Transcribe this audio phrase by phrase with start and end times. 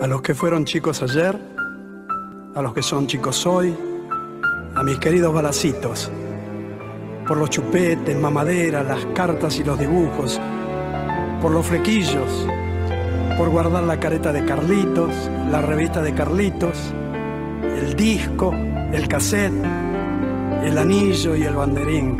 [0.00, 1.38] A los que fueron chicos ayer,
[2.54, 3.76] a los que son chicos hoy,
[4.74, 6.10] a mis queridos balacitos,
[7.28, 10.40] por los chupetes, mamaderas, las cartas y los dibujos,
[11.42, 12.46] por los flequillos,
[13.36, 15.10] por guardar la careta de Carlitos,
[15.50, 16.78] la revista de Carlitos,
[17.62, 19.52] el disco, el cassette,
[20.64, 22.16] el anillo y el banderín,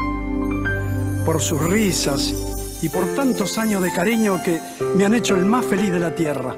[1.24, 2.34] por sus risas
[2.82, 4.60] y por tantos años de cariño que
[4.96, 6.54] me han hecho el más feliz de la tierra.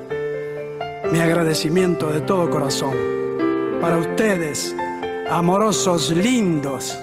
[1.12, 2.94] Mi agradecimiento de todo corazón
[3.82, 4.74] para ustedes,
[5.30, 6.98] amorosos lindos.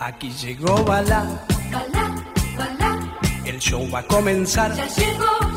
[0.00, 2.14] Aquí llegó Bala, Balá,
[2.58, 2.98] balá,
[3.46, 4.74] el show va a comenzar.
[4.76, 5.53] ya llegó,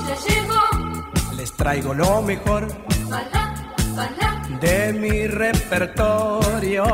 [1.68, 2.66] traigo lo mejor
[3.10, 3.54] Balá,
[3.94, 6.86] balá, de mi repertorio.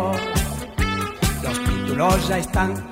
[1.43, 2.91] Los títulos ya están,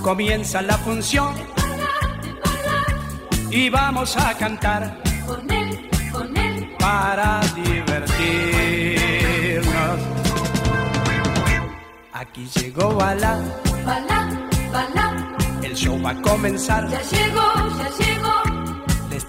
[0.00, 1.90] comienza la función Balá,
[2.46, 2.80] balá,
[3.50, 4.96] y vamos a cantar
[5.26, 6.74] con él, con él.
[6.78, 8.14] para divertirnos.
[12.14, 13.38] Aquí llegó Bala,
[13.84, 14.30] Balá,
[14.72, 16.88] balá, el show va a comenzar.
[16.88, 18.43] ya llegó, ya llegó.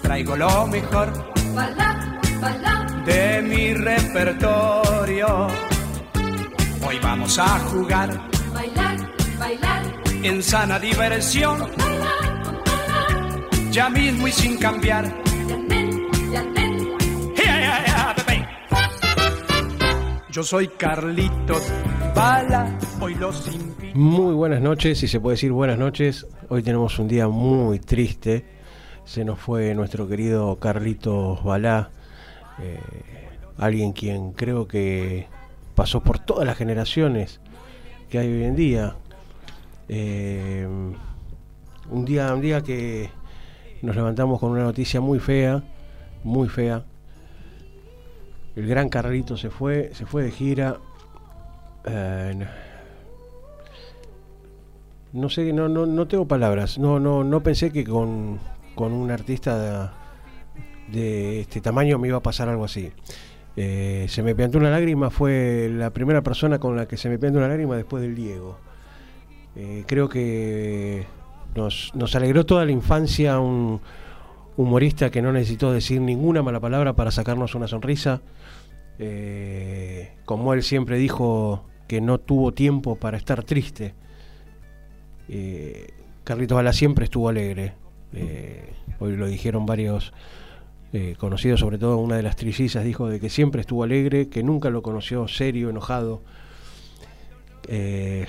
[0.06, 1.12] Traigo lo mejor
[3.04, 5.48] de mi repertorio.
[6.86, 8.20] Hoy vamos a jugar
[8.54, 8.96] bailar,
[9.36, 9.82] bailar.
[10.22, 13.40] en sana diversión, balá.
[13.72, 15.12] ya mismo y sin cambiar.
[20.30, 21.62] Yo soy Carlitos
[22.14, 23.98] Bala, hoy los invito.
[23.98, 26.28] Muy buenas noches, si se puede decir buenas noches.
[26.48, 28.55] Hoy tenemos un día muy triste.
[29.06, 31.90] Se nos fue nuestro querido Carlitos Balá,
[32.58, 32.80] eh,
[33.56, 35.28] alguien quien creo que
[35.76, 37.40] pasó por todas las generaciones
[38.10, 38.96] que hay hoy en día.
[39.88, 40.66] Eh,
[41.88, 43.08] un día, un día que
[43.80, 45.62] nos levantamos con una noticia muy fea,
[46.24, 46.84] muy fea.
[48.56, 50.78] El gran Carlito se fue, se fue de gira.
[51.84, 52.44] Eh,
[55.12, 56.76] no sé, no, no, no tengo palabras.
[56.76, 58.40] No, no, no pensé que con,
[58.76, 59.92] con un artista
[60.92, 62.92] de, este tamaño me iba a pasar algo así.
[63.56, 67.18] Eh, se me piantó una lágrima, fue la primera persona con la que se me
[67.18, 68.58] piantó una lágrima después del Diego.
[69.56, 71.06] Eh, creo que
[71.56, 73.80] nos, alegró toda la infancia un
[74.58, 78.20] humorista que no necesitó decir ninguna mala palabra para sacarnos una sonrisa.
[78.98, 83.94] Eh, como él siempre dijo que no tuvo tiempo para estar triste.
[86.24, 87.85] Carlitos Bala siempre estuvo alegre.
[88.16, 90.12] Eh, hoy lo dijeron varios
[90.94, 94.42] eh, conocidos, sobre todo una de las trillizas, dijo de que siempre estuvo alegre, que
[94.42, 96.22] nunca lo conoció serio, enojado.
[97.68, 98.26] Eh,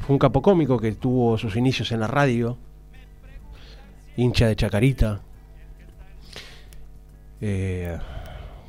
[0.00, 2.56] fue un capo cómico que tuvo sus inicios en la radio,
[4.16, 5.20] hincha de Chacarita.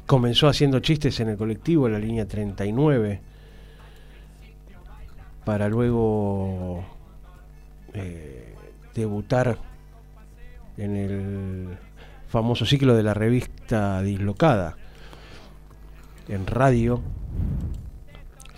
[0.05, 3.21] Comenzó haciendo chistes en el colectivo, en la línea 39,
[5.45, 6.83] para luego
[8.93, 9.57] debutar
[10.79, 11.77] en el
[12.27, 14.77] famoso ciclo de la revista Dislocada
[16.29, 17.01] en radio,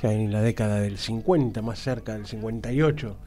[0.03, 3.17] en la década del 50, más cerca del 58.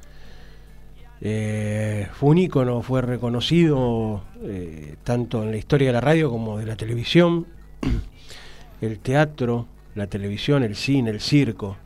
[1.20, 6.58] Eh, fue un ícono, fue reconocido eh, tanto en la historia de la radio como
[6.58, 7.46] de la televisión,
[8.80, 11.76] el teatro, la televisión, el cine, el circo.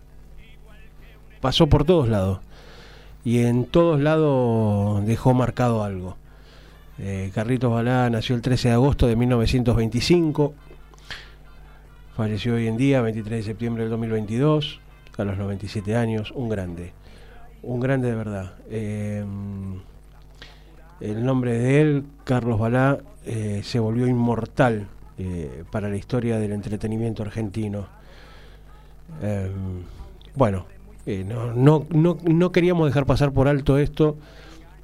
[1.40, 2.40] Pasó por todos lados
[3.24, 6.17] y en todos lados dejó marcado algo.
[7.00, 10.52] Eh, Carlitos Balá nació el 13 de agosto de 1925,
[12.16, 14.80] falleció hoy en día, 23 de septiembre del 2022,
[15.16, 16.92] a los 97 años, un grande,
[17.62, 18.54] un grande de verdad.
[18.70, 19.24] Eh,
[21.00, 26.52] el nombre de él, Carlos Balá, eh, se volvió inmortal eh, para la historia del
[26.52, 27.86] entretenimiento argentino.
[29.22, 29.50] Eh,
[30.34, 30.66] bueno,
[31.06, 34.16] eh, no, no, no, no queríamos dejar pasar por alto esto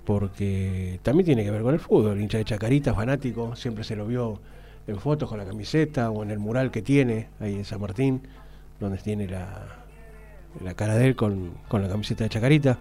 [0.04, 2.20] porque también tiene que ver con el fútbol.
[2.20, 4.40] Hincha de Chacarita, fanático, siempre se lo vio
[4.86, 8.22] en fotos con la camiseta o en el mural que tiene ahí en San Martín,
[8.80, 9.48] donde tiene la,
[10.62, 12.78] la cara de él con, con la camiseta de Chacarita.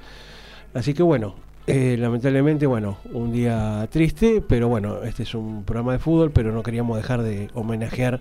[0.74, 1.36] Así que bueno,
[1.66, 6.52] eh, lamentablemente, bueno, un día triste, pero bueno, este es un programa de fútbol, pero
[6.52, 8.20] no queríamos dejar de homenajear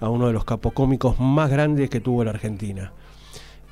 [0.00, 2.92] a uno de los capocómicos más grandes que tuvo la Argentina.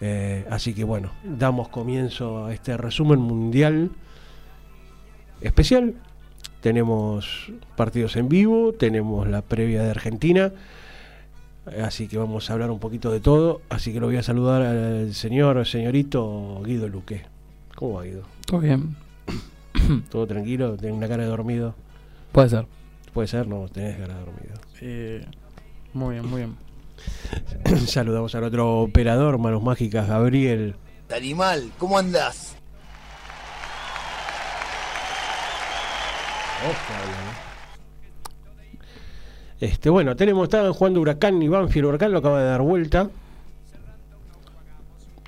[0.03, 3.91] Eh, así que bueno, damos comienzo a este resumen mundial
[5.41, 5.95] especial
[6.61, 10.53] tenemos partidos en vivo, tenemos la previa de Argentina,
[11.81, 14.63] así que vamos a hablar un poquito de todo, así que lo voy a saludar
[14.63, 17.25] al señor, señorito Guido Luque.
[17.77, 18.23] ¿Cómo va Guido?
[18.47, 18.97] Todo bien.
[20.11, 20.77] ¿Todo tranquilo?
[20.77, 21.75] ¿Tenés una cara de dormido?
[22.33, 22.67] Puede ser.
[23.13, 24.55] Puede ser, no, tenés cara de dormido.
[24.81, 25.27] Eh,
[25.93, 26.57] muy bien, muy bien.
[27.87, 30.75] Saludamos al otro operador, manos mágicas, Gabriel.
[31.15, 32.56] Animal, ¿cómo andás?
[39.61, 41.87] Este, bueno, tenemos, estaban jugando Huracán y Banfield.
[41.87, 43.11] Huracán lo acaba de dar vuelta.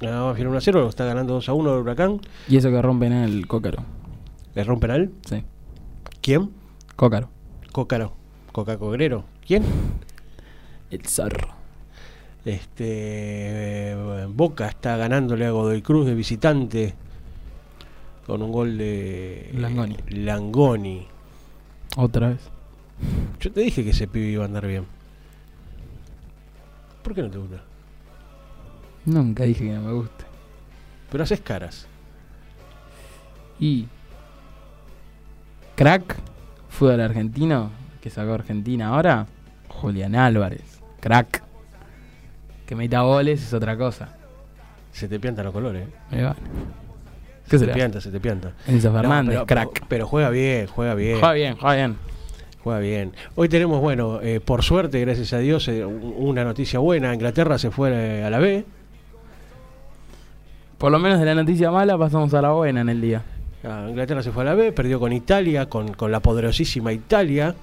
[0.01, 2.21] Ganó Banfield 1 a 0, lo está ganando 2 a 1 el Huracán.
[2.49, 3.85] Y eso que rompen el cócaro.
[4.55, 5.11] ¿Le rompe penal?
[5.27, 5.43] Sí.
[6.21, 6.51] ¿Quién?
[6.97, 7.31] Cócaro.
[7.73, 8.13] Cócaro.
[8.53, 9.25] Coca Cogrero.
[9.47, 9.63] ¿Quién?
[10.91, 11.49] El zorro.
[12.45, 16.95] Este eh, Boca está ganándole a Godoy Cruz de visitante
[18.27, 19.97] con un gol de Langoni.
[20.09, 21.07] Langoni.
[22.01, 22.39] Otra vez.
[23.41, 24.87] Yo te dije que ese pibe iba a andar bien.
[27.03, 27.61] ¿Por qué no te gusta?
[29.05, 30.25] Nunca dije que no me guste.
[31.11, 31.89] Pero haces caras.
[33.59, 33.89] Y.
[35.75, 36.15] Crack.
[36.69, 37.73] Fútbol argentino.
[38.01, 39.27] Que sacó Argentina ahora.
[39.67, 40.81] Julián Álvarez.
[41.01, 41.43] Crack.
[42.65, 44.11] Que meta goles es otra cosa.
[44.93, 45.89] Se te piantan los colores.
[45.89, 45.93] ¿eh?
[46.13, 46.37] Ahí va.
[47.49, 47.75] Se ¿Qué te será?
[47.75, 48.53] pianta, se te pianta.
[48.67, 49.85] Enzo No, Fernández, pero, crack.
[49.89, 51.19] Pero, juega bien, juega bien.
[51.19, 51.97] Juega bien, juega bien.
[52.63, 53.13] Juega bien.
[53.37, 57.15] Hoy tenemos, bueno, eh, por suerte, gracias a Dios, eh, un- una noticia buena.
[57.15, 58.65] Inglaterra se fue eh, a la B.
[60.77, 63.23] Por lo menos de la noticia mala pasamos a la buena en el día.
[63.65, 67.55] Ah, Inglaterra se fue a la B, perdió con Italia, con, con la poderosísima Italia.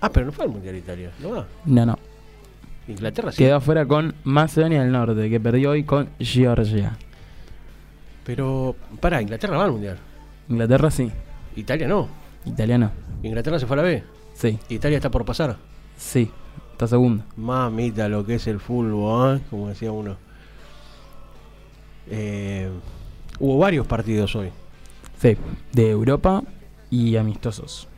[0.00, 1.46] Ah, pero no fue al Mundial Italia, ¿no va?
[1.66, 1.98] No, no.
[2.88, 3.38] Inglaterra sí.
[3.38, 6.96] Quedó afuera con Macedonia del Norte, que perdió hoy con Georgia.
[8.30, 9.98] Pero, pará, Inglaterra va al Mundial.
[10.48, 11.10] Inglaterra sí.
[11.56, 12.06] Italia no.
[12.44, 12.92] Italiano.
[13.24, 14.04] Inglaterra se fue a la B.
[14.34, 14.56] Sí.
[14.68, 15.56] Italia está por pasar.
[15.96, 16.30] Sí.
[16.70, 17.24] Está segundo.
[17.36, 19.40] Mamita, lo que es el fútbol, ¿eh?
[19.50, 20.16] como decía uno.
[22.08, 22.68] Eh,
[23.40, 24.50] hubo varios partidos hoy.
[25.18, 25.36] Sí.
[25.72, 26.42] De Europa
[26.88, 27.88] y amistosos.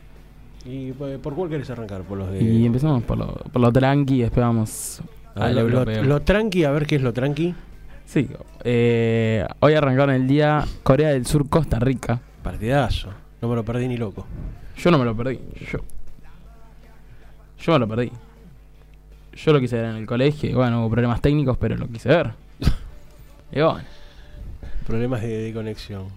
[0.65, 2.01] ¿Y por cuál querés arrancar?
[2.03, 2.41] Por los de.
[2.41, 5.01] Y empezamos por lo, por lo tranqui y después vamos
[5.35, 7.53] al lo, lo- lo tranqui, a ver qué es lo tranqui.
[8.05, 8.29] Sí.
[8.63, 12.19] eh, hoy arrancaron el día Corea del Sur, Costa Rica.
[12.43, 13.09] Partidazo.
[13.41, 14.25] No me lo perdí ni loco.
[14.77, 15.39] Yo no me lo perdí.
[15.71, 15.79] Yo.
[17.59, 18.11] Yo me lo perdí.
[19.33, 20.49] Yo lo quise ver en el colegio.
[20.49, 22.31] y Bueno, hubo problemas técnicos, pero lo quise ver.
[23.51, 23.83] Y bueno.
[24.87, 26.07] Problemas de, de conexión.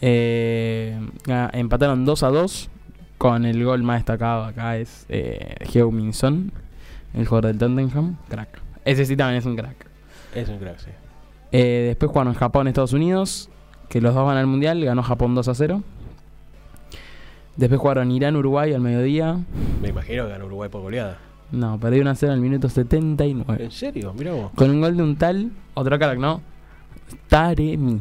[0.00, 0.98] Eh,
[1.28, 2.68] ah, empataron 2 a 2
[3.18, 6.50] con el gol más destacado acá es eh, Heung-min Son,
[7.14, 8.60] el jugador del Tottenham, crack.
[8.84, 9.86] Ese sí también es un crack.
[10.34, 10.90] Es un crack, sí.
[11.52, 13.50] Eh, después jugaron Japón, Estados Unidos,
[13.88, 15.82] que los dos van al Mundial, ganó Japón 2 a 0.
[17.56, 19.38] Después jugaron Irán, Uruguay al mediodía.
[19.82, 21.18] Me imagino que ganó Uruguay por goleada.
[21.50, 23.62] No, perdió 1 a 0 al minuto 79.
[23.64, 24.14] ¿En serio?
[24.14, 24.50] Mirá vos.
[24.54, 26.40] Con un gol de un tal, otro crack, ¿no?
[27.28, 28.00] Taremi.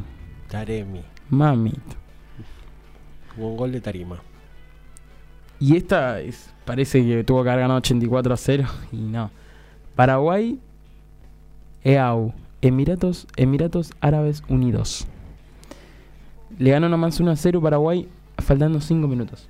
[0.50, 1.02] Taremi.
[1.30, 1.96] Mamita.
[3.38, 4.18] Hubo un gol de Tarima.
[5.60, 8.64] Y esta es- parece que tuvo que haber ganado 84 a 0
[8.94, 9.30] y no.
[9.96, 10.58] Paraguay,
[11.84, 15.08] EAU, Emiratos, Emiratos Árabes Unidos.
[16.60, 18.08] Le ganó nomás 1 a 0 Paraguay
[18.38, 19.48] faltando 5 minutos.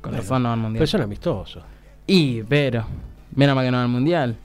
[0.00, 0.88] Con Bueno, razón no al Pero mundial.
[0.88, 1.62] son amistosos.
[2.06, 2.84] Y, pero,
[3.34, 4.36] menos mal que no va al mundial.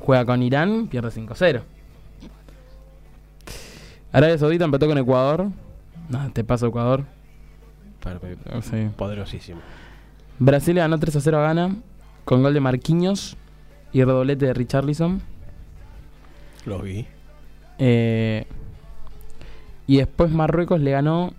[0.00, 1.62] Juega con Irán, pierde 5-0.
[4.12, 5.48] Arabia Saudita empató con Ecuador.
[6.08, 7.04] No, te paso Ecuador.
[8.02, 8.20] Para-
[8.62, 8.88] Sí.
[8.96, 9.60] Poderosísimo.
[10.38, 11.76] Brasil le ganó 3 a 0 a Ghana
[12.24, 13.36] con gol de Marquinhos
[13.92, 15.20] y redoblete de Richarlison.
[16.66, 17.06] Los vi.
[17.78, 18.44] Eh,
[19.86, 21.32] y después Marruecos le ganó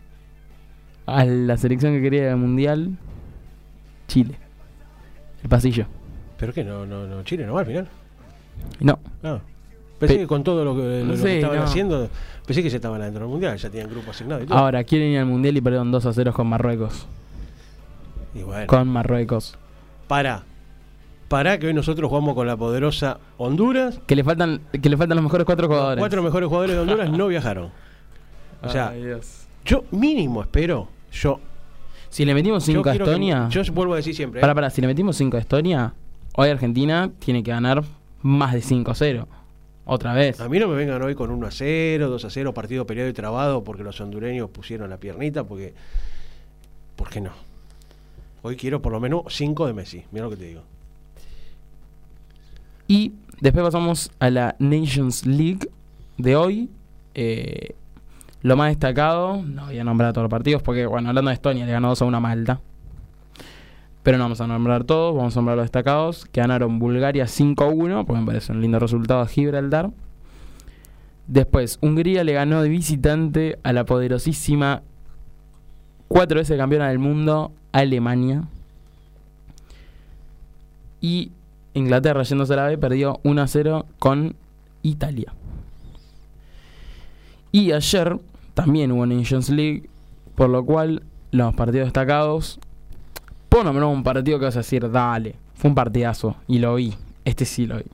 [1.06, 2.98] a la selección que quería al mundial,
[4.08, 4.36] Chile.
[5.44, 5.86] El pasillo.
[6.38, 6.64] ¿Pero qué?
[6.64, 7.24] No, no, no.
[7.24, 7.88] Chile no va al final.
[8.80, 9.40] No, Ah.
[10.00, 11.64] Pensé Pe- que con todo lo que, lo Sí, que estaban no.
[11.64, 12.10] haciendo,
[12.46, 14.56] pensé que se estaban adentro del mundial, ya tenían grupo asignado y todo.
[14.56, 17.08] ahora quieren ir al mundial y perdieron 2 a 0 con Marruecos.
[18.36, 19.58] y bueno, Con Marruecos.
[20.08, 20.44] para.
[21.28, 24.00] Para que hoy nosotros jugamos con la poderosa Honduras.
[24.08, 26.02] Que le faltan, que le faltan los mejores cuatro Los jugadores.
[26.02, 27.72] cuatro mejores jugadores de Honduras no viajaron.
[28.62, 29.46] O sea, Ay, Dios.
[29.66, 31.40] yo mínimo espero, yo,
[32.10, 33.50] Si le metimos yo 5 a quiero que- Estonia.
[33.50, 34.42] yo vuelvo a decir siempre, ¿eh?
[34.42, 35.94] Para, para, si le metimos 5 a Estonia,
[36.36, 37.84] hoy Argentina tiene que ganar
[38.22, 39.28] más de 5 a 0.
[39.90, 40.40] Otra vez.
[40.42, 43.10] a mí no me vengan hoy con 1 a 0, 2 a 0, partido peleado
[43.10, 45.74] y trabado porque los hondureños pusieron la piernita, porque,
[46.96, 47.32] ¿por qué no?
[48.42, 50.62] Hoy quiero por lo menos 5 de Messi, mira lo que te digo.
[52.88, 55.70] Y después pasamos a la Nations League
[56.18, 56.70] de hoy.
[57.14, 57.76] Eh,
[58.44, 61.66] Lo más destacado, no voy a nombrar todos los partidos porque, bueno, hablando de Estonia,
[61.66, 62.62] le ganó 2 a 1 a Malta.
[64.04, 66.26] Pero no vamos a nombrar todos, vamos a nombrar los destacados.
[66.32, 69.92] Que ganaron Bulgaria 5 a 1, porque me parece un lindo resultado a Gibraltar.
[71.28, 74.82] Después, Hungría le ganó de visitante a la poderosísima,
[76.08, 78.44] cuatro veces campeona del mundo, Alemania.
[81.02, 81.32] Y
[81.78, 84.36] Inglaterra, yéndose a la B, perdió 1 a 0 con
[84.84, 85.34] Italia.
[87.52, 88.18] Y ayer
[88.54, 89.90] también hubo Nations League,
[90.36, 92.60] por lo cual los partidos destacados.
[93.50, 96.94] Puedo nombrar un partido que vas a decir, dale, fue un partidazo, y lo vi.
[97.24, 97.86] Este sí lo vi.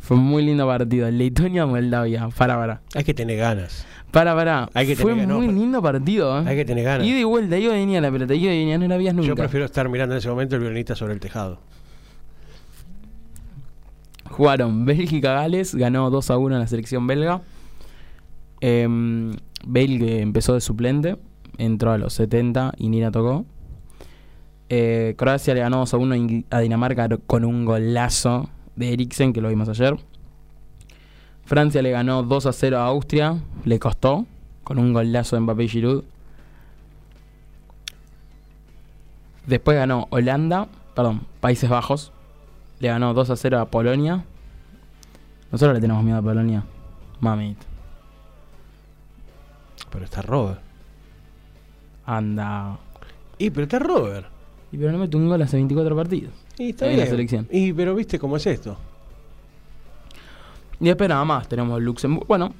[0.00, 1.10] Fue un muy lindo partido.
[1.10, 2.28] Letonia-Moldavia.
[2.36, 2.80] Para, para.
[2.94, 3.84] Hay que tener ganas.
[4.10, 4.70] Para, para.
[4.74, 6.40] Hay que Fue tener ganas, muy lindo partido.
[6.40, 6.44] ¿eh?
[6.46, 7.06] Hay que tener ganas.
[7.06, 9.28] Ida y vuelta, iba y venía la pelota, iba y venía, no la vías nunca.
[9.28, 11.60] Yo prefiero estar mirando en ese momento el violinista sobre el tejado.
[14.38, 17.42] Jugaron Bélgica-Gales, ganó 2 a 1 en la selección belga.
[18.60, 19.32] Em,
[19.66, 21.16] Bale empezó de suplente,
[21.58, 23.44] entró a los 70 y ni la tocó.
[24.68, 28.92] Eh, Croacia le ganó 2 a 1 a Ingl- a Dinamarca con un golazo de
[28.92, 29.96] Eriksen, que lo vimos ayer.
[31.44, 34.24] Francia le ganó 2 a 0 a Austria, le costó,
[34.62, 36.04] con un golazo de Mbappé y Giroud.
[39.48, 42.12] Después ganó Holanda, perdón, Países Bajos,
[42.80, 44.24] le ganó 2 a 0 a Polonia.
[45.50, 46.64] Nosotros le tenemos miedo a Polonia.
[47.20, 47.66] Mamita.
[49.90, 50.60] Pero está Robert.
[52.06, 52.78] Anda.
[53.38, 54.26] Y pero está Robert.
[54.70, 56.32] Y pero no mete un gol hace 24 partidos.
[56.58, 57.04] Y está En bien.
[57.04, 57.48] la selección.
[57.50, 58.76] Y pero viste cómo es esto.
[60.80, 62.26] Y después nada más tenemos Luxemburgo.
[62.26, 62.54] Bueno,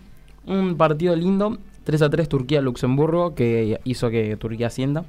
[0.47, 1.59] un partido lindo.
[1.85, 5.05] 3 a 3 Turquía-Luxemburgo que hizo que Turquía ascienda.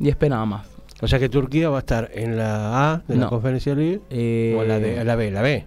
[0.00, 0.66] Y después nada más.
[1.04, 3.28] O sea que Turquía va a estar en la A de la.
[3.28, 5.64] Conferencia League Eh, o en la, de, la B, la B,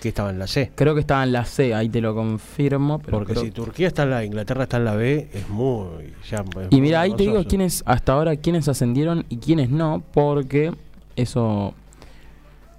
[0.00, 0.72] que estaba en la C.
[0.74, 2.98] Creo que estaba en la C, ahí te lo confirmo.
[2.98, 6.14] Pero Porque creo- si Turquía está en la Inglaterra está en la B, es muy.
[6.28, 10.02] ya es Y mira, ahí te digo quiénes hasta ahora quiénes ascendieron y quiénes no,
[10.12, 10.72] porque
[11.16, 11.74] eso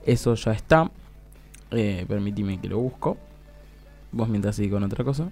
[0.05, 0.89] eso ya está.
[1.71, 3.17] Eh, permitime que lo busco.
[4.11, 5.29] Vos mientras sigue con otra cosa.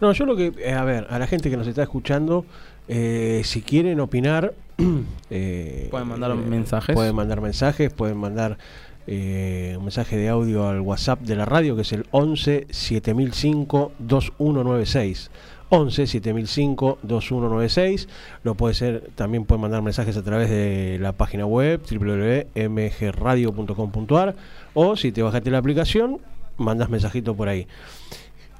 [0.00, 0.54] No, yo lo que.
[0.58, 2.46] eh, a ver, a la gente que nos está escuchando,
[2.88, 4.54] eh, si quieren opinar.
[5.30, 6.94] eh, Pueden mandar eh, mensajes.
[6.94, 8.58] Pueden mandar mensajes, pueden mandar
[9.06, 13.92] eh, un mensaje de audio al WhatsApp de la radio, que es el 11 7005
[13.98, 15.30] 2196.
[15.70, 18.08] 11 7005 2196.
[18.42, 24.34] Lo puede ser, también pueden mandar mensajes a través de la página web www.mgradio.com.ar
[24.74, 26.18] o si te bajaste la aplicación,
[26.56, 27.66] mandas mensajito por ahí.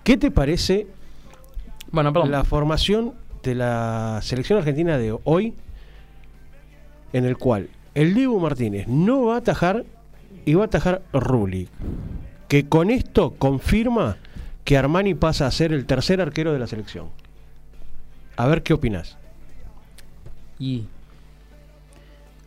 [0.05, 0.87] ¿Qué te parece
[1.91, 2.31] Bueno, perdón.
[2.31, 5.55] la formación de la selección argentina de hoy,
[7.13, 9.85] en el cual el Dibu Martínez no va a atajar
[10.45, 11.69] y va a atajar Rulli,
[12.49, 14.17] que con esto confirma
[14.65, 17.09] que Armani pasa a ser el tercer arquero de la selección.
[18.37, 19.19] A ver qué opinas.
[20.59, 20.85] Y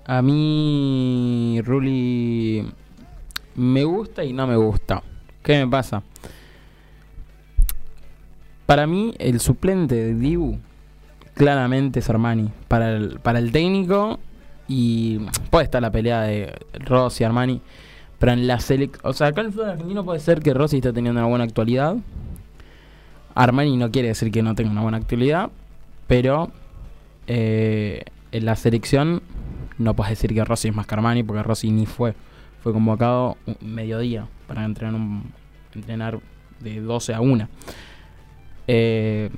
[0.05, 2.65] a mí Ruli
[3.55, 5.03] me gusta y no me gusta.
[5.43, 6.03] ¿Qué me pasa?
[8.65, 10.57] Para mí el suplente de Dibu
[11.33, 12.49] claramente es Armani.
[12.67, 14.19] Para el, para el técnico
[14.67, 17.61] y puede estar la pelea de Rossi Armani.
[18.19, 19.01] Pero en la selección...
[19.05, 21.43] O sea, acá en el fútbol argentino puede ser que Rossi esté teniendo una buena
[21.43, 21.97] actualidad.
[23.35, 25.49] Armani no quiere decir que no tenga una buena actualidad.
[26.07, 26.51] Pero
[27.27, 29.21] eh, en la selección
[29.77, 32.13] no puedes decir que Rossi es más que Armani porque Rossi ni fue.
[32.61, 35.01] Fue convocado un mediodía para entrenar,
[35.75, 36.19] entrenar
[36.61, 37.49] de 12 a 1.
[38.67, 39.29] Eh,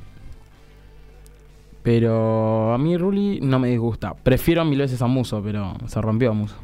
[1.85, 4.15] pero a mí Rulli no me disgusta.
[4.15, 6.55] Prefiero mil veces a Muso, pero se rompió Muso.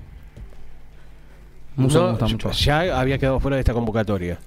[1.75, 2.51] Muso No, me gusta mucho.
[2.53, 4.39] Ya había quedado fuera de esta convocatoria.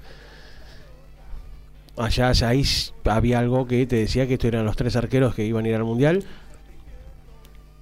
[1.97, 2.65] Allá ahí
[3.05, 5.77] había algo que te decía que estos eran los tres arqueros que iban a ir
[5.77, 6.25] al mundial.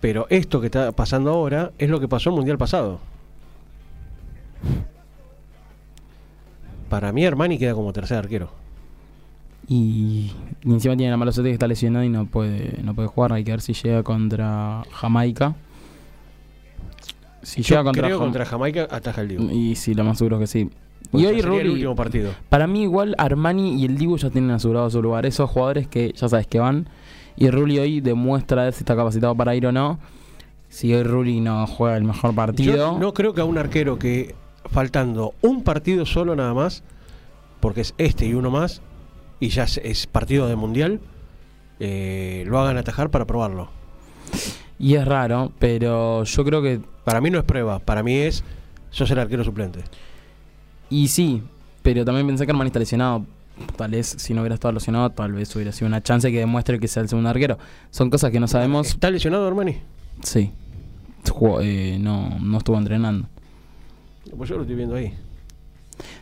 [0.03, 3.01] Pero esto que está pasando ahora es lo que pasó el mundial pasado.
[6.91, 8.62] Para mí Armani queda como tercer arquero.
[9.69, 10.33] Y,
[10.65, 13.33] y encima tiene la mala suerte que está lesionado y no puede, no puede jugar.
[13.33, 15.55] Hay que ver si llega contra Jamaica.
[17.43, 19.51] Si Yo llega contra, creo Jam- contra Jamaica ataja el Dibu.
[19.51, 20.71] Y sí, lo más seguro que sí.
[21.11, 22.31] Pues y hoy sería el último partido.
[22.49, 25.27] Para mí igual Armani y el Dibu ya tienen asegurado su lugar.
[25.27, 26.89] Esos jugadores que ya sabes que van.
[27.37, 29.99] Y Rulli hoy demuestra si está capacitado para ir o no.
[30.69, 32.77] Si hoy Rulli no juega el mejor partido.
[32.77, 34.35] Yo no creo que a un arquero que
[34.71, 36.83] faltando un partido solo nada más,
[37.61, 38.81] porque es este y uno más,
[39.43, 41.01] y ya es, es partido de mundial,
[41.81, 43.71] eh, lo hagan atajar para probarlo.
[44.79, 46.81] Y es raro, pero yo creo que.
[47.03, 48.45] Para mí no es prueba, para mí es
[48.91, 49.81] sos el arquero suplente.
[50.91, 51.43] Y sí,
[51.83, 53.27] pero también pensé que Armani está lesionado.
[53.75, 56.79] tal vez si no hubiera estado lesionado, tal vez hubiera sido una chance que demuestre
[56.79, 57.59] que sea el segundo arquero.
[57.91, 58.91] Son cosas que no sabemos.
[58.91, 59.79] ¿Está lesionado Armani?
[60.23, 60.53] Sí.
[61.29, 63.29] Jugó, eh, no, no estuvo entrenando.
[64.37, 65.13] Pues yo lo estoy viendo ahí.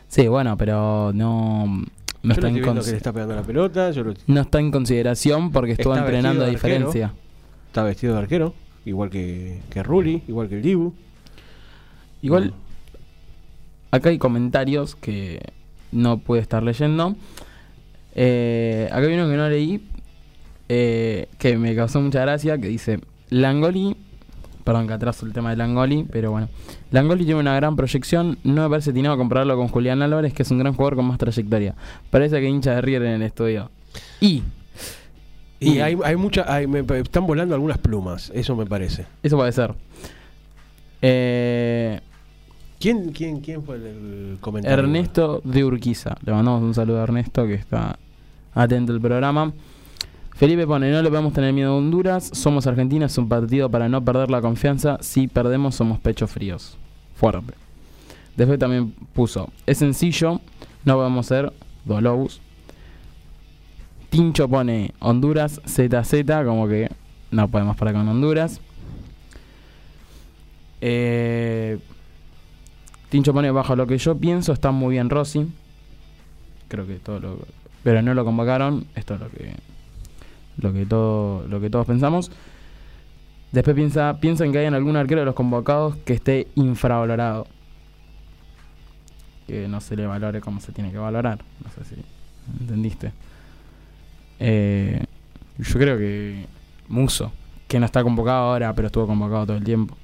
[0.07, 1.85] Sí, bueno, pero no,
[2.23, 4.59] no, está, en viendo cons- que le está pegando la pelota, yo lo- no está
[4.59, 6.51] en consideración porque estuvo Está entrenando a arquero.
[6.51, 7.13] diferencia.
[7.67, 8.53] está vestido de arquero,
[8.85, 10.93] igual que, que Rulli, igual que el Dibu.
[12.21, 12.53] Igual,
[13.91, 15.39] acá hay comentarios que
[15.91, 17.15] no pude estar leyendo.
[18.13, 19.81] Eh, acá hay uno que no leí,
[20.69, 22.99] eh, que me causó mucha gracia, que dice,
[23.29, 23.95] Langoli,
[24.63, 26.49] perdón que atraso el tema de Langoli, pero bueno,
[26.91, 30.51] Langoli tiene una gran proyección, no me parece atinado compararlo con Julián Álvarez, que es
[30.51, 31.75] un gran jugador con más trayectoria.
[32.09, 33.69] Parece que hincha de River en el estudio.
[34.19, 34.43] Y,
[35.59, 39.05] Y Y- hay, hay mucha, hay- me- están volando algunas plumas, eso me parece.
[39.21, 39.73] eso puede ser.
[41.01, 41.99] Eh,
[42.79, 44.77] ¿Quién, quién, quién fue el, el comentario?
[44.79, 46.15] Ernesto de Urquiza.
[46.25, 47.97] Le mandamos un saludo a Ernesto que está
[48.55, 49.53] atento al programa.
[50.41, 53.87] Felipe pone, no le podemos tener miedo a Honduras, somos Argentina, es un partido para
[53.87, 56.79] no perder la confianza, si perdemos somos pechos fríos.
[57.13, 57.53] Fuerte.
[58.35, 60.41] Después también puso, es sencillo,
[60.83, 61.53] no podemos ser
[61.85, 62.41] Dolous.
[64.09, 66.89] Tincho pone Honduras ZZ, como que
[67.29, 68.59] no podemos parar con Honduras.
[70.81, 71.77] Eh,
[73.09, 75.47] Tincho pone bajo lo que yo pienso, está muy bien Rossi.
[76.67, 77.37] Creo que todo lo
[77.83, 79.53] pero no lo convocaron, esto es lo que
[80.61, 82.31] lo que todo lo que todos pensamos.
[83.51, 87.47] Después piensa piensan que hay en algún arquero de los convocados que esté infravalorado.
[89.47, 91.39] Que no se le valore como se tiene que valorar.
[91.63, 92.01] No sé si
[92.59, 93.11] entendiste.
[94.39, 95.03] Eh,
[95.57, 96.45] yo creo que
[96.87, 97.31] Muso,
[97.67, 99.95] que no está convocado ahora, pero estuvo convocado todo el tiempo.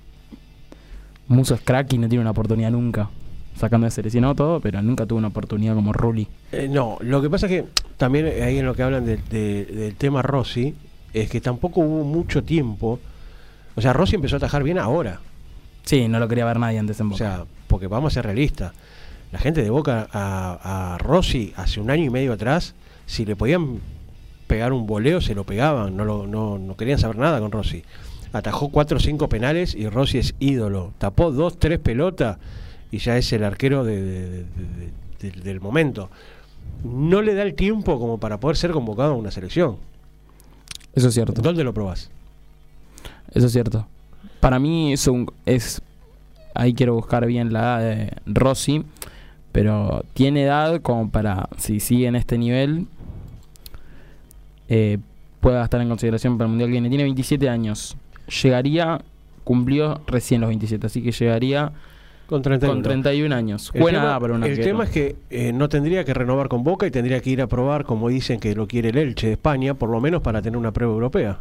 [1.27, 3.09] Muso es crack y no tiene una oportunidad nunca.
[3.57, 6.27] Sacando de seleccionado todo, pero nunca tuvo una oportunidad como Rulli.
[6.51, 7.65] Eh, no, lo que pasa es que
[7.97, 10.75] también ahí en lo que hablan de- de- del tema Rossi,
[11.13, 12.99] es que tampoco hubo mucho tiempo.
[13.75, 15.19] O sea, Rossi empezó a atajar bien ahora.
[15.83, 17.17] Sí, no lo quería ver nadie antes en O Boca.
[17.17, 18.73] sea, porque vamos a ser realistas.
[19.31, 22.75] La gente de Boca a, a Rossi hace un año y medio atrás,
[23.07, 23.79] si le podían
[24.45, 25.97] pegar un voleo, se lo pegaban.
[25.97, 27.83] No, lo, no, no querían saber nada con Rossi.
[28.33, 30.93] Atajó cuatro o cinco penales y Rossi es ídolo.
[30.99, 32.37] Tapó dos, tres pelotas
[32.91, 34.45] y ya es el arquero de- de- de-
[35.19, 36.09] de- de- del momento.
[36.83, 39.77] No le da el tiempo como para poder ser convocado a una selección.
[40.93, 41.41] Eso es cierto.
[41.41, 42.09] ¿Dónde lo probás?
[43.33, 43.87] Eso es cierto.
[44.39, 45.81] Para mí es un es
[46.53, 48.83] ahí quiero buscar bien la edad de Rossi,
[49.51, 52.87] pero tiene edad como para si sigue en este nivel
[54.69, 54.97] eh,
[55.39, 56.89] pueda estar en consideración para el mundial que viene.
[56.89, 57.95] Tiene 27 años.
[58.43, 59.01] Llegaría
[59.43, 61.71] cumplió recién los 27, así que llegaría
[62.27, 62.73] Con 31.
[62.73, 63.71] con 31 años.
[63.73, 66.85] El Buena tema, para el tema es que eh, no tendría que renovar con Boca
[66.85, 69.73] y tendría que ir a probar, como dicen que lo quiere el Elche de España,
[69.75, 71.39] por lo menos para tener una prueba europea.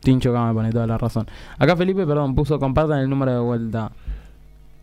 [0.00, 1.26] Tincho acá me pone toda la razón.
[1.58, 3.92] Acá Felipe, perdón, puso compartan el número de vuelta.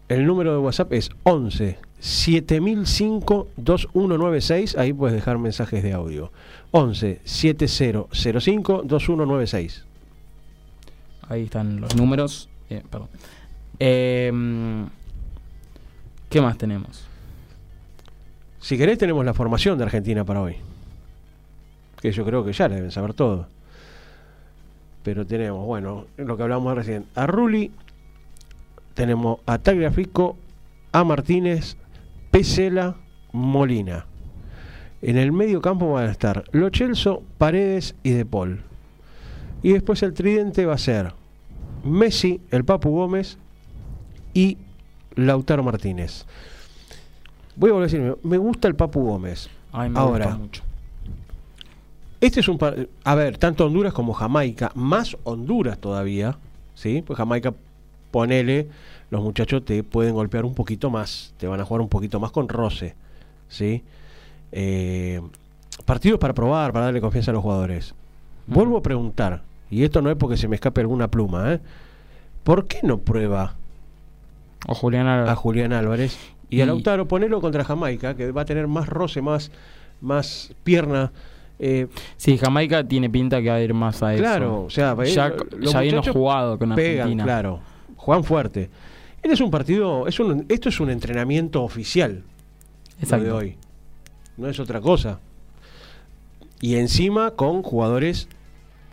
[0.08, 4.78] El número de WhatsApp es 11 7005 2196.
[4.78, 6.32] Ahí puedes dejar mensajes de audio.
[6.72, 9.86] 11 7005 2196.
[11.28, 12.50] Ahí están los números.
[12.70, 13.10] Eh, perdón.
[13.80, 14.88] Em,
[16.30, 17.08] ¿Qué más tenemos?
[18.60, 20.56] Si querés, tenemos la formación de Argentina para hoy.
[22.02, 23.48] Que yo creo que ya la deben saber todo.
[25.04, 27.06] Pero tenemos, bueno, lo que hablamos recién.
[27.16, 27.72] A Rulli,
[28.96, 30.36] tenemos a Tagliafico,
[30.92, 31.78] a Martínez,
[32.32, 32.96] Pesela,
[33.32, 34.06] Molina.
[35.02, 38.64] En el medio campo van a estar Lo Celso, Paredes y De Paul.
[39.62, 41.14] Y después el tridente va a ser
[41.84, 43.38] Messi, el Papu Gómez
[44.36, 44.60] y
[45.16, 46.26] Lautaro Martínez.
[47.56, 49.50] Voy a volver a decir, me gusta el Papu Gómez.
[49.72, 50.26] Ay, me Ahora.
[50.26, 50.62] gusta mucho.
[52.22, 56.38] Este es un par- a ver, tanto Honduras como Jamaica, más Honduras todavía,
[56.74, 57.04] ¿sí?
[57.06, 57.54] Pues Jamaica,
[58.12, 58.68] ponele,
[59.10, 62.32] los muchachos te pueden golpear un poquito más, te van a jugar un poquito más
[62.32, 62.96] con roce,
[63.48, 63.84] ¿sí?
[64.52, 65.22] Eh,
[65.86, 67.94] partidos para probar, para darle confianza a los jugadores.
[68.48, 71.60] Vuelvo a preguntar, y esto no es porque se me escape alguna pluma, ¿eh?
[72.44, 73.56] ¿Por qué no prueba
[74.68, 75.32] O Julián Álvarez.
[75.32, 76.18] a Julián Álvarez
[76.50, 79.52] y, a Y- Lautaro ponelo contra Jamaica, que va a tener más roce, más,
[80.02, 81.12] más pierna?
[81.60, 84.22] Eh, Sí, Jamaica tiene pinta que va a ir más a eso.
[84.24, 87.24] Claro, o sea, ya, eh, los ya jugado con pegan, Argentina.
[87.24, 87.60] claro,
[87.96, 88.70] juegan fuerte.
[89.22, 92.24] Este es un partido, es un, esto es un entrenamiento oficial
[93.00, 93.26] Exacto.
[93.26, 93.58] de hoy,
[94.38, 95.20] no es otra cosa.
[96.62, 98.28] Y encima con jugadores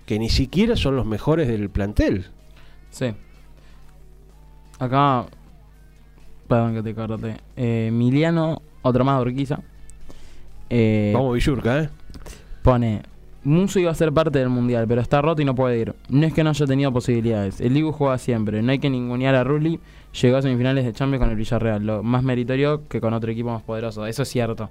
[0.07, 2.27] que ni siquiera son los mejores del plantel.
[2.91, 3.15] Sí.
[4.79, 5.27] Acá.
[6.49, 7.37] Perdón que te corte.
[7.57, 9.61] Eh, Emiliano, otro más de Urquiza.
[10.71, 11.89] Eh, Vamos Villurca, ¿eh?
[12.63, 13.03] pone,
[13.45, 15.95] Muso iba a ser parte del mundial, pero está roto y no puede ir.
[16.09, 17.61] No es que no haya tenido posibilidades.
[17.61, 18.63] El Dibu juega siempre.
[18.63, 19.81] No hay que ningunear a Rulli.
[20.21, 21.85] Llegó a semifinales de Champions con el Villarreal.
[21.85, 24.07] Lo más meritorio que con otro equipo más poderoso.
[24.07, 24.71] Eso es cierto.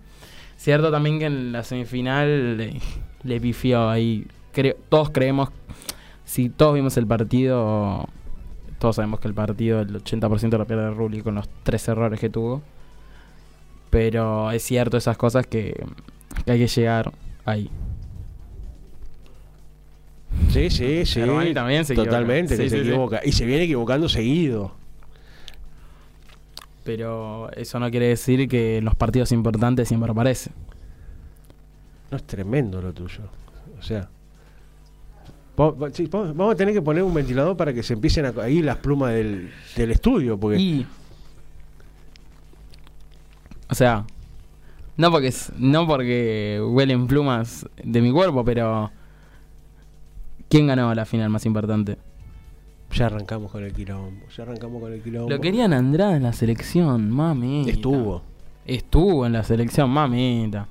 [0.55, 2.79] Cierto también que en la semifinal le,
[3.23, 4.25] le pifió ahí.
[4.53, 5.49] Creo- todos creemos,
[6.23, 8.07] si todos vimos el partido,
[8.81, 12.31] todos sabemos que el partido, el 80% lo pierde Rulli con los tres errores que
[12.31, 12.63] tuvo.
[13.91, 15.85] Pero es cierto esas cosas que,
[16.45, 17.11] que hay que llegar
[17.45, 17.69] ahí.
[20.49, 21.21] Sí, sí, sí.
[21.21, 22.09] Armani también se equivoca.
[22.09, 22.89] Totalmente, que Sí, se sí.
[22.89, 23.21] equivoca.
[23.23, 24.71] Y se viene equivocando seguido.
[26.83, 30.49] Pero eso no quiere decir que en los partidos importantes siempre aparece.
[32.09, 33.25] No es tremendo lo tuyo.
[33.79, 34.09] O sea.
[35.93, 38.77] Sí, vamos a tener que poner un ventilador para que se empiecen a ahí las
[38.77, 40.39] plumas del, del estudio.
[40.39, 40.87] Porque Y.
[43.69, 44.05] O sea.
[44.97, 48.91] No porque, no porque huelen plumas de mi cuerpo, pero.
[50.49, 51.97] ¿Quién ganó la final más importante?
[52.93, 54.27] ya arrancamos con el quilombo.
[54.35, 55.29] Ya arrancamos con el quilombo.
[55.29, 57.69] Lo querían Andrade en la selección, mami.
[57.69, 58.21] Estuvo.
[58.65, 60.67] Estuvo en la selección, mamita.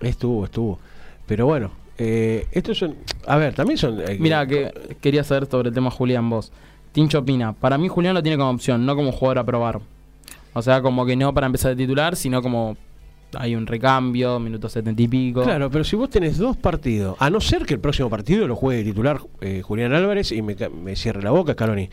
[0.00, 0.78] Estuvo, estuvo.
[1.26, 2.94] Pero bueno, eh, estos son.
[3.26, 4.00] A ver, también son.
[4.00, 6.52] eh, Mira, que quería saber sobre el tema Julián vos.
[6.92, 7.52] Tincho opina.
[7.52, 9.80] Para mí Julián lo tiene como opción, no como jugador a probar.
[10.52, 12.76] O sea, como que no para empezar de titular, sino como
[13.36, 15.42] hay un recambio, minutos setenta y pico.
[15.42, 18.54] Claro, pero si vos tenés dos partidos, a no ser que el próximo partido lo
[18.54, 20.54] juegue titular eh, Julián Álvarez y me,
[20.94, 21.90] cierre la boca, Scaloni.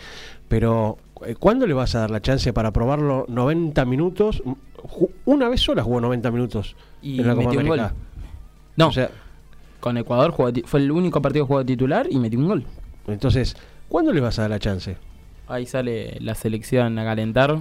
[0.48, 4.44] Pero, eh, ¿cuándo le vas a dar la chance para probarlo 90 minutos?
[4.78, 7.50] Ju- Una vez sola jugó 90 minutos y en la Copa.
[7.50, 7.94] América.
[8.76, 9.10] No, O sea,
[9.82, 12.64] con Ecuador jugó fue el único partido que jugó titular y metió un gol.
[13.08, 13.58] entonces,
[13.90, 14.96] ¿cuándo le vas a dar la chance?
[15.48, 17.58] Ahí sale la selección a calentar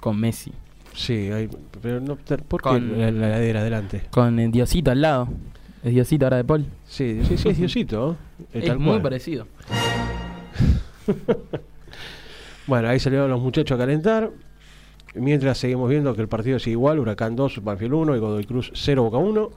[0.00, 0.52] con Messi.
[0.92, 1.48] Sí, hay-
[1.80, 4.02] pero no, ¿por qué Con- la, la heladera adelante?
[4.10, 5.28] Con el Diosito al lado.
[5.82, 6.66] Es Diosito ahora de Paul.
[6.86, 8.16] Sí, sí, sí, es Diosito.
[8.52, 8.60] ¿eh?
[8.64, 9.46] Es muy parecido.
[12.66, 14.30] Bueno, ahí salieron los muchachos a calentar.
[15.14, 18.72] Mientras seguimos viendo que el partido sigue igual, Huracán 2, Banfield 1 y Godoy Cruz
[18.74, 19.50] 0, Boca 1.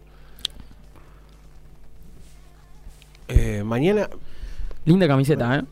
[3.27, 4.09] Eh, mañana,
[4.87, 5.63] Linda camiseta, ¿eh?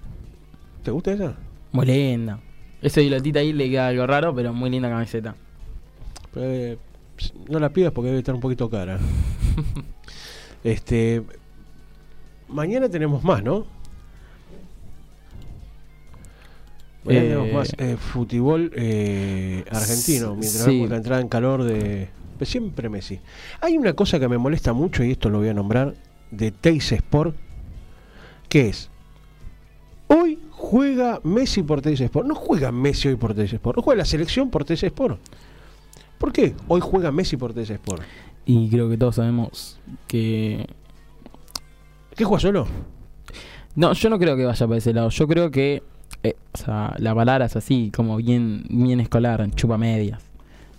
[0.83, 1.35] ¿te gusta esa?
[1.71, 2.39] Muy linda.
[2.81, 5.35] Ese pilotita ahí le queda algo raro, pero muy linda camiseta.
[6.35, 6.77] Eh,
[7.49, 8.99] no la pidas porque debe estar un poquito cara.
[10.65, 11.23] este,
[12.49, 13.65] mañana tenemos más, ¿no?
[17.05, 20.71] Mañana Eh, tenemos más eh, fútbol eh, argentino, mientras sí.
[20.71, 22.09] vemos la entrada en calor de
[22.41, 23.21] siempre Messi.
[23.61, 25.95] Hay una cosa que me molesta mucho y esto lo voy a nombrar
[26.31, 27.35] de Teis Sport,
[28.47, 28.89] que es
[30.07, 32.27] hoy juega Messi por Teis Sport.
[32.27, 35.19] No juega Messi hoy por Teis Sport, no juega la selección por Teis Sport.
[36.17, 36.55] ¿Por qué?
[36.67, 38.03] Hoy juega Messi por Teis Sport.
[38.45, 40.67] Y creo que todos sabemos que.
[42.15, 42.67] ¿Qué juega solo?
[43.75, 45.09] No, yo no creo que vaya para ese lado.
[45.09, 45.83] Yo creo que.
[46.23, 50.24] eh, o sea, la palabra es así, como bien, bien escolar, chupa medias.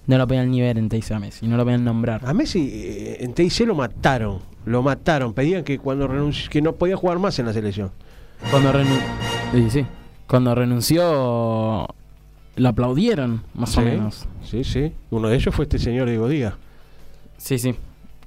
[0.07, 2.25] No lo podían ni ver en Teis a Messi, no lo podían nombrar.
[2.25, 4.39] A Messi eh, en TIC lo mataron.
[4.65, 5.33] Lo mataron.
[5.35, 7.91] Pedían que cuando renunci- que no podía jugar más en la selección.
[8.51, 9.71] Cuando renunció.
[9.71, 9.87] Sí,
[10.27, 11.87] Cuando renunció.
[12.57, 13.81] Lo aplaudieron, más Sí.
[13.81, 14.27] o menos.
[14.45, 14.93] Sí, sí.
[15.11, 16.55] Uno de ellos fue este señor Diego Díaz.
[17.37, 17.75] Sí, sí.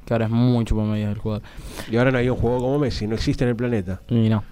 [0.05, 1.43] Que ahora es muy chupa medias el jugador.
[1.91, 3.07] Y ahora no hay un juego como Messi.
[3.07, 4.01] No existe en el planeta.
[4.09, 4.43] Y no.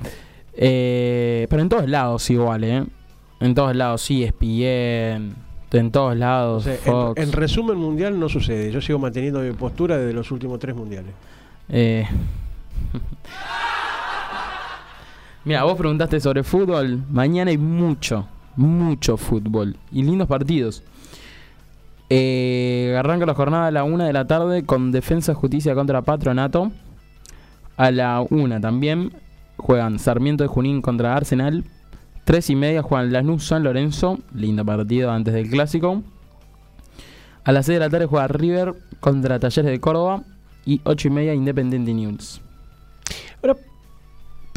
[0.54, 2.84] Eh, pero en todos lados igual, ¿eh?
[3.40, 5.36] En todos lados, sí, ESPN.
[5.72, 7.22] En todos O lados, sea, en, Fox.
[7.22, 8.72] en resumen mundial no sucede.
[8.72, 11.12] Yo sigo manteniendo mi postura desde los últimos tres mundiales.
[11.70, 12.06] Eh.
[15.46, 17.04] Mira, vos preguntaste sobre fútbol.
[17.10, 19.78] Mañana hay mucho, mucho fútbol.
[19.92, 20.84] Y lindos partidos.
[22.10, 26.72] Eh, arranca la jornada a la una de la tarde con Defensa Justicia contra Patronato.
[27.76, 29.14] A la una también
[29.58, 31.64] juegan Sarmiento de Junín contra Arsenal.
[32.28, 34.20] Tres y media juegan Lanús San Lorenzo.
[34.36, 36.04] Lindo partido antes del clásico.
[37.46, 40.24] A las 6 de la tarde juega River contra Talleres de Córdoba.
[40.66, 42.42] Y 8 y media Independiente News.
[43.42, 43.56] Ahora,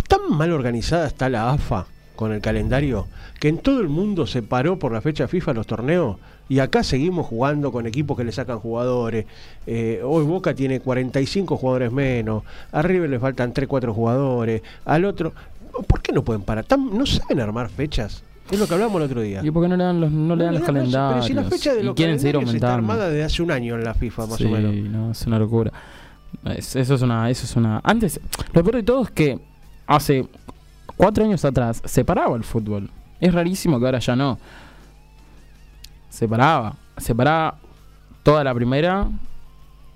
[0.09, 3.07] tan mal organizada está la AFA con el calendario
[3.39, 6.17] que en todo el mundo se paró por la fecha FIFA los torneos
[6.49, 9.27] y acá seguimos jugando con equipos que le sacan jugadores.
[9.69, 15.33] Eh, hoy Boca tiene 45 jugadores menos, a River le faltan 3-4 jugadores, al otro.
[15.83, 16.65] ¿Por qué no pueden parar?
[16.65, 18.23] Tan- ¿No saben armar fechas?
[18.51, 19.41] Es lo que hablábamos el otro día.
[19.45, 21.27] ¿Y por qué no le dan los, no le dan los calendarios?
[21.27, 22.75] Pero si la fecha de y los quieren seguir está aumentando.
[22.75, 24.75] armada desde hace un año en la FIFA, más sí, o menos.
[24.91, 25.73] no, es una locura.
[26.45, 27.81] Es- eso es una, eso es una.
[27.85, 28.21] Antes,
[28.53, 29.39] lo peor de todo es que
[29.87, 30.27] hace
[30.97, 32.91] cuatro años atrás se paraba el fútbol.
[33.21, 34.39] Es rarísimo que ahora ya no.
[36.09, 36.75] Se paraba.
[36.97, 37.57] Se paraba
[38.23, 39.07] toda la primera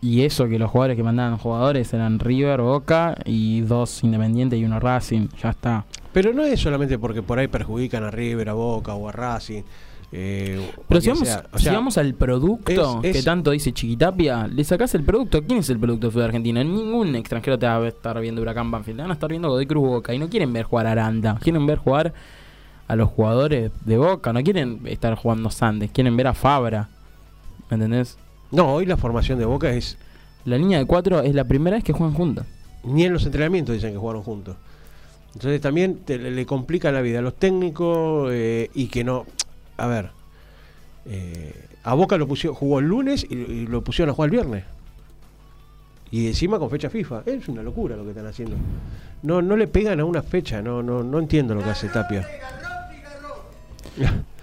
[0.04, 4.64] Y eso que los jugadores que mandaban jugadores eran River, Boca y dos Independiente y
[4.64, 5.28] uno Racing.
[5.42, 5.86] Ya está.
[6.12, 9.62] Pero no es solamente porque por ahí perjudican a River, a Boca o a Racing.
[10.12, 11.44] eh, Pero si vamos, sea.
[11.52, 15.42] O si vamos al producto es- que tanto dice Chiquitapia, le sacás el producto.
[15.42, 16.62] ¿Quién es el producto del fútbol argentino?
[16.62, 18.98] Ningún extranjero te va a estar viendo Huracán Banfield.
[18.98, 21.38] Te van a estar viendo Godoy Cruz Boca y no quieren ver jugar a Aranda.
[21.42, 22.12] Quieren ver jugar
[22.86, 24.32] a los jugadores de Boca.
[24.34, 25.90] No quieren estar jugando Sandes.
[25.90, 26.90] Quieren ver a Fabra.
[27.70, 28.18] ¿Me entendés?
[28.54, 29.96] No, hoy la formación de Boca es.
[30.44, 32.46] La línea de cuatro es la primera vez que juegan juntas.
[32.84, 34.56] Ni en los entrenamientos dicen que jugaron juntos.
[35.34, 39.24] Entonces también te- le, le complica la vida a los técnicos eh, y que no.
[39.76, 40.10] A ver.
[41.06, 44.32] eh, a Boca lo pusieron, jugó el lunes y, y lo pusieron a jugar el
[44.32, 44.64] viernes.
[46.10, 47.22] Y encima con fecha FIFA.
[47.26, 48.56] Es una locura lo que están haciendo.
[49.22, 52.26] No, no le pegan a una fecha, no, no, no entiendo lo que hace Tapia.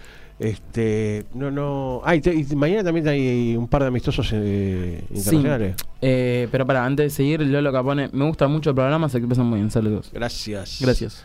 [0.41, 2.01] Este, no, no.
[2.03, 5.75] Ah, y te- y mañana también hay un par de amistosos eh, internacionales.
[6.01, 9.25] Eh, pero para, antes de seguir, Lolo Capone, me gusta mucho el programa, sé que
[9.25, 9.69] empiezan muy bien.
[9.69, 10.09] Saludos.
[10.11, 10.79] Gracias.
[10.81, 11.23] Gracias.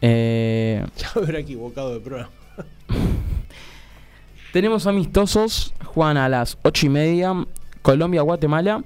[0.00, 2.30] Eh, Ya hubiera equivocado de programa.
[4.52, 7.46] tenemos amistosos, juegan a las 8 y media,
[7.82, 8.82] Colombia-Guatemala.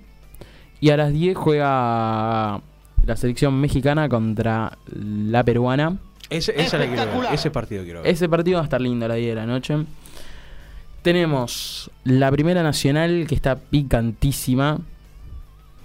[0.81, 2.61] Y a las 10 juega
[3.05, 5.97] la selección mexicana contra la peruana.
[6.31, 8.11] Ese, esa la quiero ver, Ese partido quiero ver.
[8.11, 9.77] Ese partido va a estar lindo a las 10 de la noche.
[11.03, 14.79] Tenemos la primera nacional que está picantísima.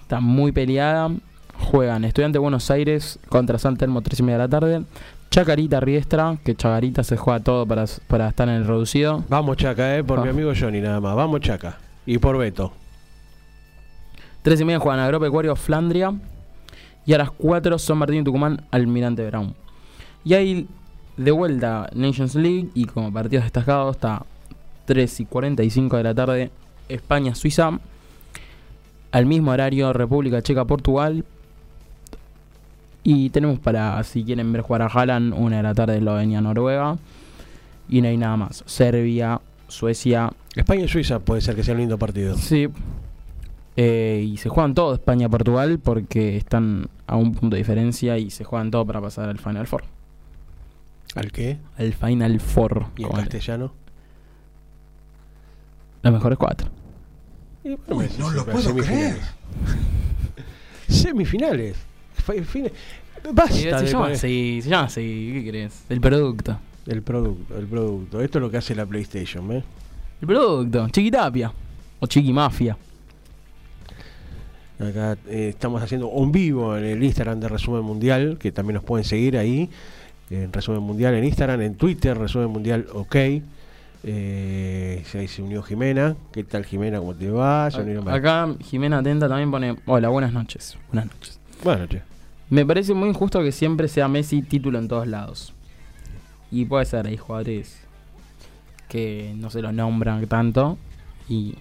[0.02, 1.10] Está muy peleada.
[1.58, 4.82] Juegan Estudiante de Buenos Aires contra San Telmo 3 y media de la tarde.
[5.30, 9.24] Chacarita Riestra, que Chacarita se juega todo para, para estar en el reducido.
[9.28, 10.22] Vamos Chaca, eh, por Ah.
[10.22, 11.14] mi amigo Johnny nada más.
[11.16, 11.78] Vamos Chaca.
[12.06, 12.72] Y por Beto.
[14.42, 16.12] 3 y media juegan Agropecuario Flandria.
[17.06, 19.54] Y a las 4 San Martín y Tucumán Almirante Brown.
[20.24, 20.66] Y ahí
[21.16, 24.24] de vuelta Nations League y como partidos destacados está
[24.86, 26.50] 3 y 45 de la tarde
[26.88, 27.78] España-Suiza.
[29.12, 31.24] Al mismo horario República Checa-Portugal.
[33.02, 36.96] Y tenemos para, si quieren ver jugar a Haaland, una de la tarde Eslovenia-Noruega.
[37.88, 38.64] Y no hay nada más.
[38.66, 42.36] Serbia, Suecia, España y Suiza puede ser que sea un lindo partido.
[42.36, 42.68] Sí.
[43.76, 48.44] Eh, y se juegan todo España-Portugal porque están a un punto de diferencia y se
[48.44, 49.84] juegan todo para pasar al Final Four.
[51.14, 51.58] ¿Al qué?
[51.78, 52.86] Al Final Four.
[52.96, 53.72] ¿Y en castellano?
[56.02, 56.68] Los mejores cuatro.
[57.64, 59.16] no lo puedo creer.
[60.88, 61.76] Semifinales.
[62.14, 62.72] Fi- fine-
[63.32, 65.84] Basta se, llama así, se llama así, ¿qué crees?
[65.88, 66.58] El producto.
[66.86, 68.20] El producto, el producto.
[68.20, 69.64] Esto es lo que hace la PlayStation, ¿ves?
[70.20, 71.50] El producto, Chiquitapia.
[72.00, 72.76] O Chiqui Mafia.
[74.78, 78.84] Acá eh, estamos haciendo un vivo en el Instagram de Resumen Mundial, que también nos
[78.84, 79.70] pueden seguir ahí,
[80.30, 83.16] en Resumen Mundial en Instagram, en Twitter, Resumen Mundial OK.
[84.06, 86.14] Eh, ahí se unió Jimena.
[86.32, 86.98] ¿Qué tal Jimena?
[86.98, 87.66] ¿Cómo te va?
[87.66, 90.76] Acá Jimena Atenta también pone, hola, buenas noches.
[90.92, 91.40] Buenas noches.
[91.62, 92.02] Bueno, che.
[92.50, 95.54] Me parece muy injusto que siempre sea Messi título en todos lados.
[96.50, 97.78] Y puede ser, hay jugadores
[98.88, 100.78] que no se los nombran tanto
[101.28, 101.56] y,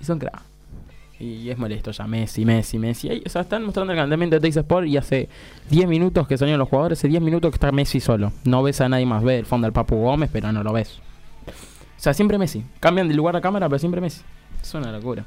[0.00, 0.42] y son crack.
[1.18, 3.22] Y es molesto ya Messi, Messi, Messi.
[3.26, 5.28] O sea, están mostrando el calentamiento de Texas Sport y hace
[5.70, 8.32] 10 minutos que salieron los jugadores, hace 10 minutos que está Messi solo.
[8.44, 11.00] No ves a nadie más, ves el fondo del Papu Gómez, pero no lo ves.
[11.46, 12.64] O sea, siempre Messi.
[12.80, 14.22] Cambian de lugar a cámara, pero siempre Messi.
[14.62, 15.24] Es una locura.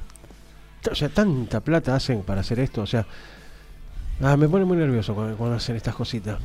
[0.90, 2.82] O sea, tanta plata hacen para hacer esto.
[2.82, 3.06] O sea,
[4.22, 6.38] ah, me pone muy nervioso cuando, cuando hacen estas cositas.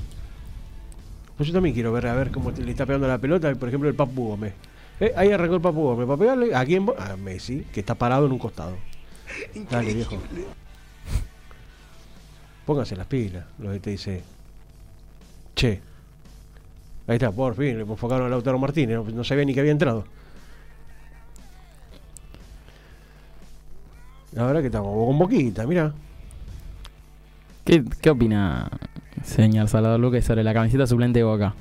[1.38, 3.68] Pues yo también quiero ver a ver cómo te- le está pegando la pelota, por
[3.70, 4.54] ejemplo, el Papu Gómez.
[5.00, 6.08] Eh, ahí arrancó el Papu Gómez.
[6.08, 6.56] ¿Para pegarle?
[6.56, 6.88] ¿A quién?
[6.98, 8.76] A Messi, que está parado en un costado.
[9.70, 10.18] Dale, viejo.
[12.68, 14.22] Pónganse las pilas, lo que te dice.
[15.56, 15.80] Che.
[17.08, 19.72] Ahí está, por fin, le enfocaron a Lautaro Martínez, no, no sabía ni que había
[19.72, 20.04] entrado.
[24.38, 25.94] Ahora que estamos con boquita, mira.
[27.64, 28.70] ¿Qué, qué opina,
[29.24, 31.56] señor Salvador Luque, sobre la camiseta suplente de Boca?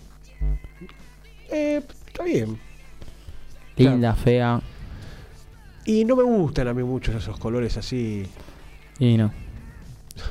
[1.53, 2.59] Eh, está bien.
[3.77, 4.61] Linda, fea.
[5.85, 8.27] Y no me gustan a mí mucho esos colores así.
[8.99, 9.45] Y no.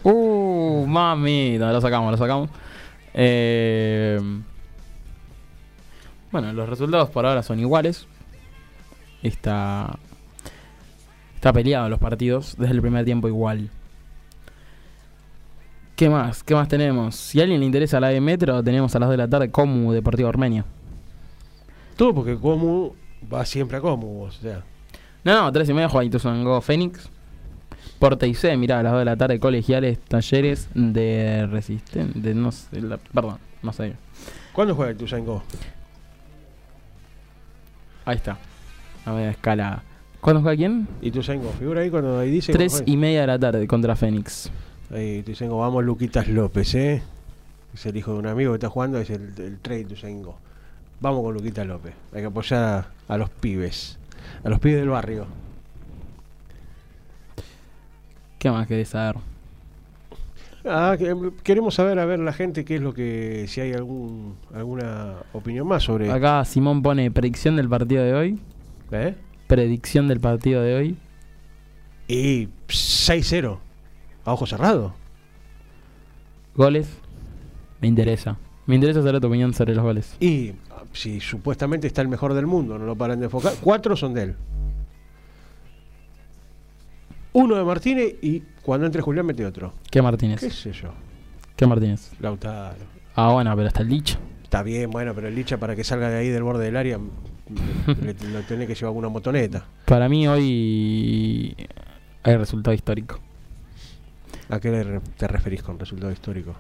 [0.04, 2.50] Uh, mamita, lo sacamos, lo sacamos.
[3.14, 4.20] Eh,
[6.32, 8.08] bueno, los resultados por ahora son iguales.
[9.24, 9.98] Está.
[11.36, 13.70] Está peleado los partidos desde el primer tiempo igual.
[15.96, 16.44] ¿Qué más?
[16.44, 17.16] ¿Qué más tenemos?
[17.16, 19.50] Si a alguien le interesa la de Metro, tenemos a las 2 de la tarde
[19.50, 20.66] Comu Deportivo Armenia.
[21.96, 22.94] Todo porque Comu
[23.34, 24.64] va siempre a Comu, o sea.
[25.24, 27.10] No, no, 3 y media juega Ituzaingó Fénix.
[28.06, 32.22] Porte y C, mirá, a las 2 de la tarde, colegiales, talleres de resistencia.
[32.22, 33.94] De no sé, la- perdón, no sé.
[34.54, 35.42] ¿Cuándo juega el Tuzangó?
[38.06, 38.38] Ahí está.
[39.06, 39.82] A ver, escala
[40.22, 40.88] ¿Cuándo juega quién?
[41.02, 42.52] Ituzaingó, figura ahí cuando ahí dice.
[42.54, 44.52] Tres cuando y media de la tarde contra Fénix.
[44.94, 47.02] Ahí Ituzaingó, vamos Luquitas López, ¿eh?
[47.74, 50.38] Es el hijo de un amigo que está jugando, es el, el Trey Ituzaingó.
[51.02, 51.94] Vamos con Luquitas López.
[52.14, 52.64] Hay que apoyar
[53.08, 53.98] a, a los pibes,
[54.44, 55.26] a los pibes del barrio.
[58.40, 59.16] ¿Qué más querés saber?
[60.68, 64.36] Ah, que- queremos saber a ver la gente qué es lo que si hay algún
[64.54, 68.40] alguna opinión más sobre Acá Simón pone predicción del partido de hoy.
[68.92, 69.16] ¿eh?
[69.48, 70.98] Predicción del partido de hoy.
[72.08, 73.58] y 6-0
[74.26, 74.94] a ojo cerrado.
[76.56, 76.88] Goles.
[77.82, 78.38] Me interesa.
[78.66, 80.16] Me interesa saber tu opinión sobre los goles.
[80.20, 83.54] Y ah, si supuestamente está el mejor del mundo, no lo paran de enfocar.
[83.62, 84.36] Cuatro son de él.
[87.36, 89.74] Uno de Martínez y cuando entre Julián mete otro.
[89.92, 90.40] ¿Qué Martínez?
[90.40, 90.94] ¿Qué sé yo?
[91.58, 92.14] ¿Qué Martínez?
[92.22, 92.78] Lautaro.
[93.14, 94.18] Ah, bueno, pero está el dicho.
[94.42, 96.98] Está bien, bueno, pero el Licha para que salga de ahí del borde del área
[96.98, 99.66] le, lo tiene que llevar una motoneta.
[99.84, 101.58] Para mí hoy
[102.24, 103.20] hay resultado histórico.
[104.48, 106.56] ¿A qué te referís con resultado histórico?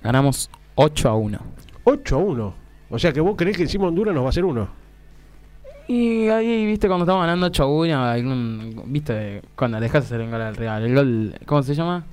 [0.00, 1.38] Ganamos 8 a 1.
[1.82, 2.54] 8 a 1.
[2.90, 4.68] O sea que vos creés que encima Honduras nos va a hacer uno.
[5.88, 10.30] Y ahí, viste, cuando estamos ganando 8 a 1, algún- viste, cuando dejas hacer un
[10.30, 10.82] gol al Real.
[10.84, 12.04] El gol, ¿cómo se llama?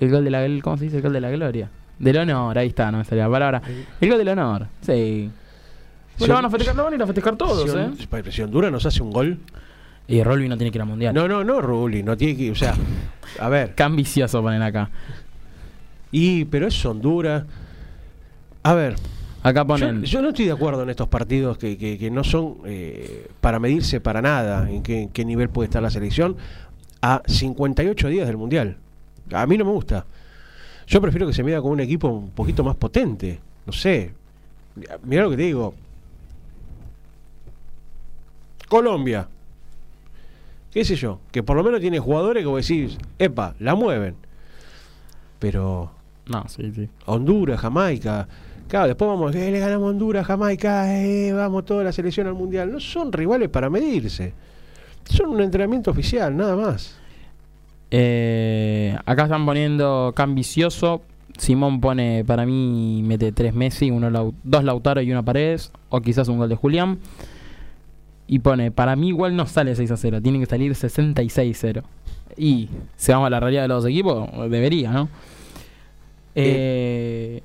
[0.00, 0.96] El gol de la gl- ¿cómo se dice?
[0.96, 1.68] El gol de la gloria.
[1.98, 3.62] Del honor, ahí está, no me salía la palabra.
[4.00, 5.30] El gol del honor, sí.
[6.16, 8.30] Si lo van a festejar, lo van a ir a festejar todos, si, ¿eh?
[8.30, 9.38] Si Honduras nos hace un gol.
[10.08, 11.14] Y Rolby no tiene que ir al mundial.
[11.14, 12.50] No, no, no, Ruli, no tiene que.
[12.50, 12.74] O sea,
[13.40, 13.74] a ver.
[13.74, 14.90] Qué ambicioso ponen acá.
[16.10, 17.44] Y, pero es Honduras.
[18.64, 18.96] A ver,
[19.42, 20.02] Acá yo, ponen.
[20.04, 23.58] yo no estoy de acuerdo en estos partidos que, que- que no son eh, para
[23.58, 26.36] medirse para nada en qué, en qué nivel puede estar la selección
[27.00, 28.76] a 58 días del Mundial.
[29.32, 30.04] A mí no me gusta.
[30.86, 33.40] Yo prefiero que se mida con un equipo un poquito más potente.
[33.66, 34.12] No sé.
[35.04, 35.74] Mira lo que te digo.
[38.68, 39.28] Colombia.
[40.72, 41.18] ¿Qué sé yo?
[41.30, 44.14] Que por lo menos tiene jugadores que vos decís, epa, la mueven.
[45.38, 45.90] Pero
[46.28, 46.88] No, sí, sí.
[47.06, 48.26] Honduras, Jamaica.
[48.68, 52.34] Claro, después vamos, eh, le ganamos a Honduras, Jamaica, eh, vamos toda la selección al
[52.34, 52.72] mundial.
[52.72, 54.32] No son rivales para medirse.
[55.04, 56.96] Son un entrenamiento oficial, nada más.
[57.90, 61.02] Eh, acá están poniendo Can Vicioso.
[61.36, 65.72] Simón pone, para mí, mete tres Messi, uno Lau- dos Lautaro y una Paredes.
[65.90, 66.98] O quizás un gol de Julián.
[68.26, 71.82] Y pone, para mí igual no sale 6 a 0, tiene que salir 66 0.
[72.38, 75.08] Y si vamos a la realidad de los equipos, debería, ¿no?
[76.34, 77.42] Eh,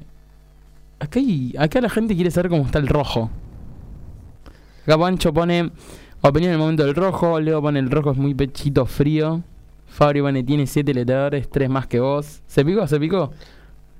[0.99, 3.29] acá, hay- acá la gente quiere saber cómo está el rojo.
[4.83, 5.71] Acá Pancho pone
[6.21, 7.39] opinión en el momento del rojo.
[7.39, 9.43] Leo pone el rojo es muy pechito frío.
[9.87, 12.41] Fabri pone tiene 7 leteadores, 3 más que vos.
[12.47, 12.87] ¿Se picó?
[12.87, 13.31] ¿Se picó?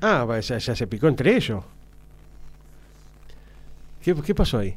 [0.02, 1.64] Ah, pues ya, ya se picó entre ellos.
[4.02, 4.76] ¿Qué, qué pasó ahí?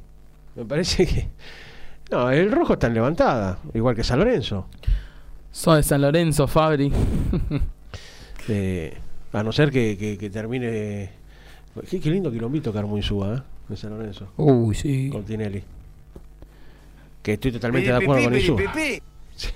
[0.57, 1.29] Me parece que...
[2.11, 4.67] No, el rojo está en levantada, igual que San Lorenzo.
[5.53, 6.93] Sos de San Lorenzo, Fabri.
[8.49, 8.97] Eh,
[9.33, 11.11] a no ser que, que- que termine...
[11.89, 13.43] Qué, qué lindo quilombito que armó Insúa, ¿eh?
[13.69, 15.09] De San Lorenzo, Uy, sí.
[15.11, 15.63] con Tinelli.
[17.23, 18.61] Que estoy totalmente de acuerdo con Insúa.
[19.37, 19.55] Sí.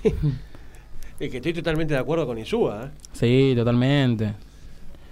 [1.19, 2.89] Es que estoy totalmente de acuerdo con Insúa, ¿eh?
[3.13, 4.33] Sí, totalmente.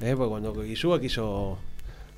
[0.01, 1.57] Eh, porque cuando Insúa quiso,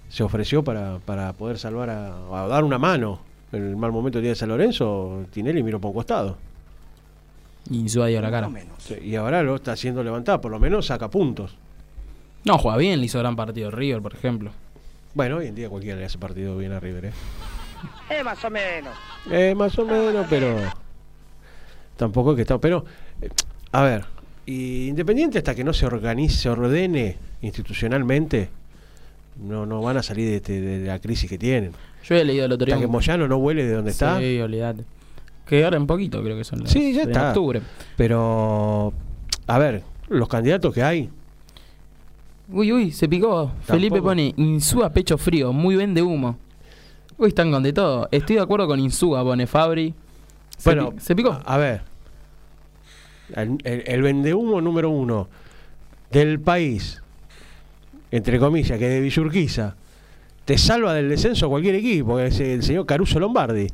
[0.10, 3.20] se ofreció para, para poder salvar a, a dar una mano
[3.52, 6.38] en el mal momento que tiene San Lorenzo, Tinelli miró por un costado.
[7.70, 8.50] Y Insúa dio la cara.
[8.78, 11.58] Sí, Y ahora lo está haciendo levantar, por lo menos saca puntos.
[12.46, 14.52] No, juega bien, le hizo gran partido River, por ejemplo.
[15.14, 17.12] Bueno, hoy en día cualquiera le hace partido bien a River, ¿eh?
[18.10, 18.94] Eh, más o menos.
[19.32, 20.56] Eh, más o menos, pero
[21.98, 22.60] tampoco es que está.
[22.60, 22.86] Pero,
[23.22, 23.30] eh,
[23.72, 24.06] a ver,
[24.46, 28.50] y Independiente hasta que no se organice, se ordene institucionalmente,
[29.42, 31.72] no, no van a salir de, este- de la crisis que tienen.
[32.04, 32.76] Yo he leído el otro día.
[32.76, 34.20] Hasta que Moyano no huele de donde está.
[34.20, 34.84] Sí, olvidate.
[35.48, 37.30] Que ahora en poquito creo que son las Sí, ya en está.
[37.30, 37.62] octubre.
[37.98, 38.94] Pero,
[39.48, 41.10] a ver, los candidatos que hay,
[42.50, 43.52] Uy, uy, se picó.
[43.64, 46.38] Felipe pone Insúa pecho frío, muy vende humo.
[47.18, 48.08] Uy, están con de todo.
[48.12, 49.94] Estoy de acuerdo con Insúa, pone Fabri.
[50.58, 51.32] Se bueno, pi- se picó.
[51.32, 51.82] A, a ver,
[53.36, 55.28] el, el, el vendehumo número uno
[56.12, 57.02] del país,
[58.12, 59.76] entre comillas, que de Villurquiza,
[60.46, 63.68] te salva del descenso cualquier equipo, que es el señor Caruso Lombardi.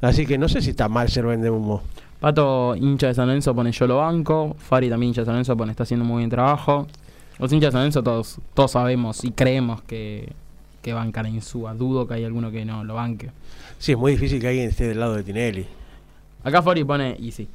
[0.00, 1.82] Así que no sé si está mal ser vendehumo.
[2.20, 4.56] Pato, hincha de San Lorenzo, pone yo lo banco.
[4.58, 6.86] Fabri también hincha de San Lorenzo, pone está haciendo muy bien trabajo.
[7.38, 10.32] Los hinchas de San Lorenzo todos, todos sabemos y creemos que,
[10.82, 11.74] que bancan a Insúa.
[11.74, 13.30] Dudo que hay alguno que no lo banque.
[13.78, 15.66] Sí, es muy difícil que alguien esté del lado de Tinelli.
[16.42, 17.48] Acá Fabri pone, y sí.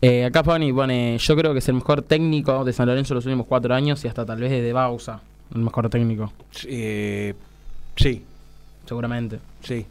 [0.00, 3.26] Eh, acá Fabri pone, yo creo que es el mejor técnico de San Lorenzo los
[3.26, 5.20] últimos cuatro años y hasta tal vez de Bausa.
[5.54, 6.32] El mejor técnico,
[6.66, 7.34] Eh,
[7.96, 8.24] sí,
[8.86, 9.38] seguramente.
[9.62, 9.86] sí.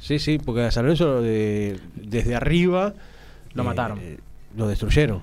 [0.00, 2.92] Sí, sí, porque a San Lorenzo de- desde arriba
[3.54, 4.00] Lo eh, mataron.
[4.56, 5.22] lo destruyeron.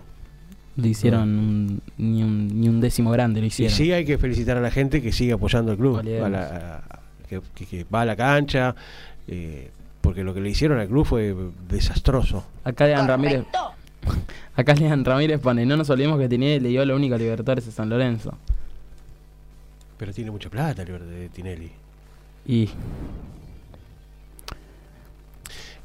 [0.81, 3.75] Le hicieron un- ni, un, ni un décimo grande, lo Y hicieron.
[3.75, 6.25] sí hay que felicitar a la gente que sigue apoyando al club, Valemos.
[6.25, 8.75] a la- a- que, va a la cancha,
[9.27, 9.69] eh,
[10.01, 11.35] porque lo que le hicieron al club fue
[11.69, 12.45] desastroso.
[12.63, 13.43] Acá Lean Ramírez.
[14.55, 17.71] Acá Lean Ramírez pone, no nos olvidemos que Tinelli le dio la única Libertadores a
[17.71, 18.37] San Lorenzo.
[19.97, 21.69] Pero tiene mucha plata el de Tinelli.
[22.47, 22.69] Y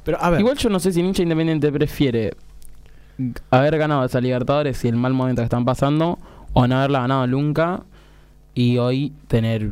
[0.03, 2.33] Pero a ver, igual yo no sé si el hincha independiente prefiere
[3.51, 6.17] haber ganado esa Libertadores y el mal momento que están pasando,
[6.53, 7.83] o no haberla ganado nunca
[8.53, 9.71] y hoy tener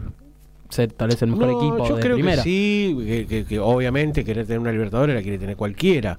[0.70, 2.38] ser tal vez el mejor no, equipo yo de creo primera.
[2.44, 6.18] que sí, que, que- que obviamente querer tener una Libertadores la quiere tener cualquiera.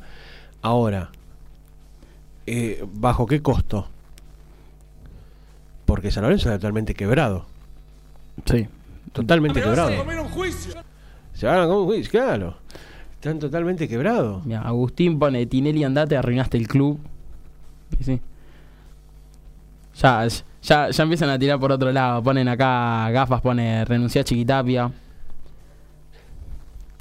[0.62, 1.10] Ahora,
[2.46, 3.88] eh, ¿bajo qué costo?
[5.84, 7.46] Porque San Lorenzo está totalmente quebrado.
[8.46, 8.66] Sí.
[9.12, 9.88] Totalmente quebrado.
[9.90, 12.56] Se van a comer un juicio, claro.
[13.14, 14.42] Están totalmente quebrados.
[14.62, 16.98] Agustín pone Tinelli andate, arruinaste el club.
[18.00, 18.20] Sí.
[19.96, 20.26] Ya,
[20.62, 22.22] ya, ya empiezan a tirar por otro lado.
[22.22, 24.90] Ponen acá gafas, pone renunciar a Chiquitapia.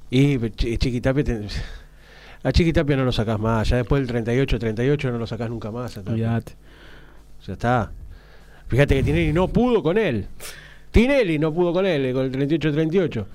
[0.10, 1.48] Y Ch- Chiquitapia, te-
[2.44, 3.68] a Chiquitapia no lo sacás más.
[3.70, 5.98] Ya después del 38, 38 no lo sacás nunca más.
[5.98, 6.54] Olvídate.
[7.48, 7.92] Ya está.
[8.68, 10.28] Fíjate que Tinelli no pudo con él.
[10.92, 13.26] Tinelli no pudo con él, con el 38-38.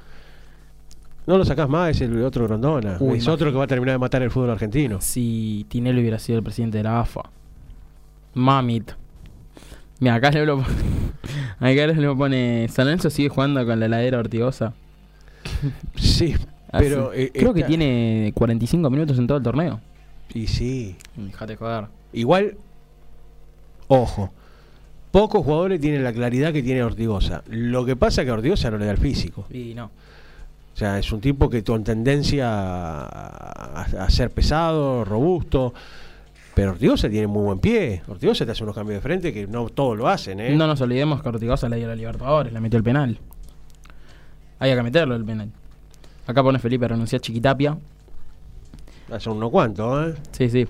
[1.26, 2.96] No lo sacás más, es el otro Grondona.
[3.00, 5.00] Uy, es otro que va a terminar de matar el fútbol argentino.
[5.00, 7.22] Si Tinelli hubiera sido el presidente de la AFA.
[8.38, 8.92] Mamit.
[10.00, 10.60] Mira, acá le lo,
[11.60, 12.68] acá le pone.
[12.68, 14.72] San Lorenzo sigue jugando con la heladera Ortigosa.
[15.96, 16.34] Sí,
[16.72, 17.12] pero.
[17.14, 19.80] Eh, Creo que tiene 45 minutos en todo el torneo.
[20.34, 20.96] Y sí.
[21.16, 21.86] Dejate joder.
[22.12, 22.56] Igual,
[23.88, 24.30] ojo.
[25.10, 27.42] Pocos jugadores tienen la claridad que tiene Ortigosa.
[27.48, 29.46] Lo que pasa es que a Ortigosa no le da el físico.
[29.50, 29.86] Y no.
[29.86, 35.72] O sea, es un tipo que con tendencia a, a- a ser pesado, robusto.
[36.58, 38.02] Pero Ortigosa tiene muy buen pie.
[38.08, 40.56] Ortigosa te hace unos cambios de frente que no todos lo hacen, ¿eh?
[40.56, 43.16] No nos olvidemos que Ortigosa le dio la Libertadores, le metió el penal.
[44.58, 45.52] Había que meterlo el penal.
[46.26, 47.78] Acá pone Felipe renunciar a Chiquitapia.
[49.12, 50.20] Hace unos cuantos, ¿eh?
[50.32, 50.66] Sí, sí.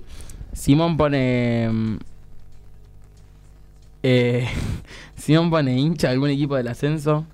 [0.53, 1.70] Simón pone.
[1.72, 1.97] mm,
[4.03, 4.47] Eh,
[5.16, 7.24] Simón pone hincha de algún equipo del ascenso.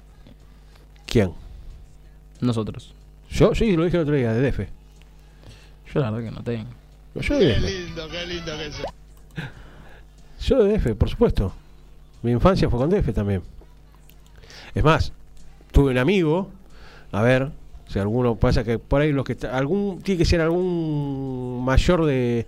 [1.07, 1.33] ¿Quién?
[2.41, 2.95] Nosotros.
[3.31, 4.61] Yo sí, lo dije el otro día, de DF.
[5.93, 6.84] Yo la verdad que no tengo.
[7.21, 8.85] Yo de DF.
[10.41, 11.53] Yo de DF, por supuesto.
[12.23, 13.43] Mi infancia fue con DF también.
[14.75, 15.13] Es más,
[15.73, 16.51] tuve un amigo,
[17.13, 17.51] a ver,
[17.89, 22.05] si alguno pasa que por ahí los que está- algún tiene que ser algún mayor
[22.05, 22.47] de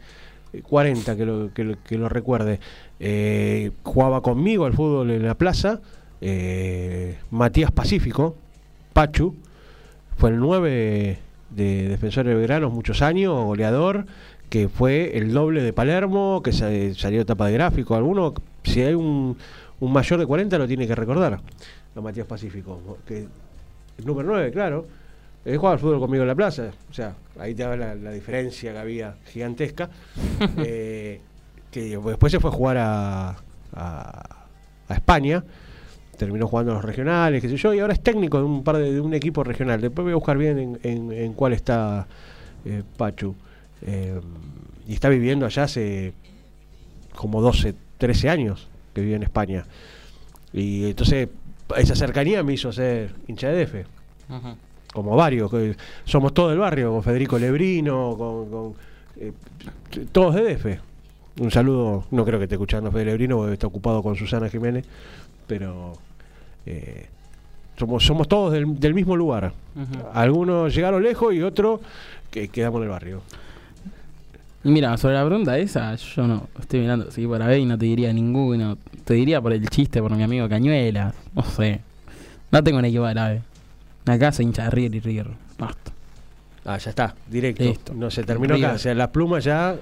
[0.69, 2.59] 40 que lo, que lo, que lo recuerde.
[2.99, 5.81] Eh, jugaba conmigo al fútbol en la plaza,
[6.21, 8.35] eh, Matías Pacífico,
[8.93, 9.35] Pachu,
[10.17, 11.19] fue el 9
[11.51, 14.07] de Defensor de Belgrano muchos años, goleador,
[14.49, 17.95] que fue el doble de Palermo, que sa- salió etapa de gráfico.
[17.97, 18.35] Alguno,
[18.65, 19.37] si hay un,
[19.81, 21.41] un mayor de 40, lo tiene que recordar,
[21.95, 22.99] a Matías Pacífico.
[23.07, 23.27] Que,
[23.99, 24.87] el número 9, claro.
[25.45, 26.71] Él jugaba al fútbol conmigo en la plaza.
[26.91, 29.89] O sea, ahí te da la, la diferencia que había gigantesca.
[30.59, 31.21] Eh,
[31.71, 33.29] que después se fue a jugar a,
[33.75, 34.37] a,
[34.89, 35.45] a España.
[36.17, 38.91] Terminó jugando los regionales, qué sé yo, y ahora es técnico de un par de,
[38.93, 39.81] de un equipo regional.
[39.83, 42.07] Después voy a buscar bien en, en- en cuál está
[42.65, 43.35] eh, Pachu.
[43.83, 44.21] Eh,
[44.87, 46.13] y está viviendo allá hace
[47.15, 49.65] como 12, 13 años que vive en España.
[50.53, 51.29] Y entonces
[51.77, 53.87] esa cercanía me hizo ser hincha de DF
[54.97, 58.75] como varios, que somos todo del barrio, con Federico Lebrino, con, con,
[59.19, 59.33] eh,
[60.11, 60.81] todos de DF.
[61.39, 64.87] Un saludo, no creo que esté escuchando Fede Lebrino, porque está ocupado con Susana Jiménez,
[65.47, 65.93] pero
[66.65, 67.09] eh,
[67.77, 69.53] somos, somos todos del, del mismo lugar.
[70.15, 71.81] Algunos llegaron lejos y otros
[72.31, 73.21] que quedamos en el barrio.
[74.67, 77.85] Mira, sobre la pregunta esa, yo no estoy mirando así por ahí y no te
[77.87, 78.77] diría ninguno.
[79.05, 81.15] Te diría por el chiste, por mi amigo Cañuelas.
[81.37, 81.81] No sé.
[82.51, 83.43] No tengo un equipo árabe.
[84.07, 85.29] Acá soy hincha de River y River.
[85.57, 85.93] Basta.
[86.65, 87.63] Ah, ya está, directo.
[87.63, 87.95] Listo.
[87.95, 88.61] No se terminó acá.
[88.63, 88.75] River.
[88.75, 89.77] O sea, las plumas ya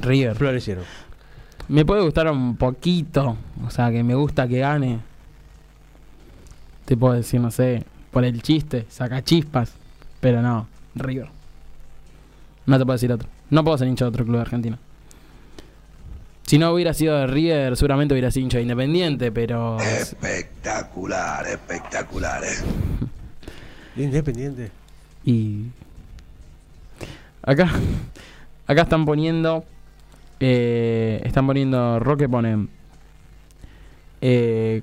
[0.00, 0.34] River.
[0.34, 0.82] florecieron.
[1.68, 3.36] Me puede gustar un poquito.
[3.64, 4.98] O sea, que me gusta que gane.
[6.84, 9.72] Te puedo decir, no sé, por el chiste, saca chispas.
[10.18, 10.66] Pero no,
[10.96, 11.28] River.
[12.66, 13.35] No te puedo decir otro.
[13.50, 14.78] No puedo ser hincha de otro club de Argentina.
[16.42, 19.80] Si no hubiera sido de River, seguramente hubiera sido hincha de Independiente, pero...
[19.80, 22.44] Espectacular, espectacular.
[22.44, 24.00] eh.
[24.02, 24.70] Independiente.
[25.24, 25.64] Y
[27.42, 27.68] acá,
[28.66, 29.64] acá están poniendo,
[30.38, 32.68] eh, están poniendo, Roque pone,
[34.20, 34.82] eh,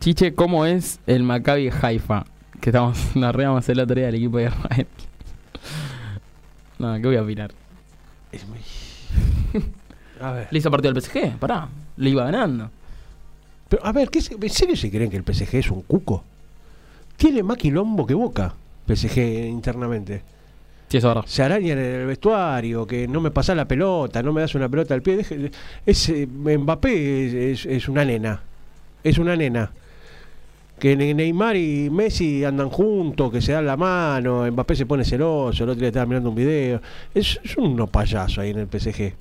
[0.00, 2.24] Chiche, ¿cómo es el Maccabi Haifa?
[2.60, 4.86] Que estamos, nos reamos el otro día del equipo de Israel.
[6.80, 7.50] No, ¿qué voy a opinar?
[8.32, 8.58] Es muy-
[10.20, 10.48] A ver.
[10.50, 11.68] Le hizo partido al PSG, pará.
[11.96, 12.70] Le iba ganando.
[13.68, 16.24] Pero, a ver, ¿qué se- ¿en serio se creen que el PSG es un cuco?
[17.16, 18.54] Tiene más quilombo que Boca,
[18.86, 19.18] PSG
[19.48, 20.22] internamente.
[20.88, 21.28] Sí, eso es verdad.
[21.28, 24.68] Se arañan en el vestuario, que no me pasa la pelota, no me das una
[24.68, 25.18] pelota al pie.
[25.18, 25.50] deje-
[25.84, 28.40] es, eh, Mbappé es, es- es una nena.
[29.04, 29.70] Es una nena.
[30.78, 35.04] Que Ne- Neymar y Messi andan juntos, que se dan la mano, Mbappé se pone
[35.04, 36.80] celoso, el otro día estaba mirando un video.
[37.14, 39.12] Es, es unos payasos ahí en el PSG.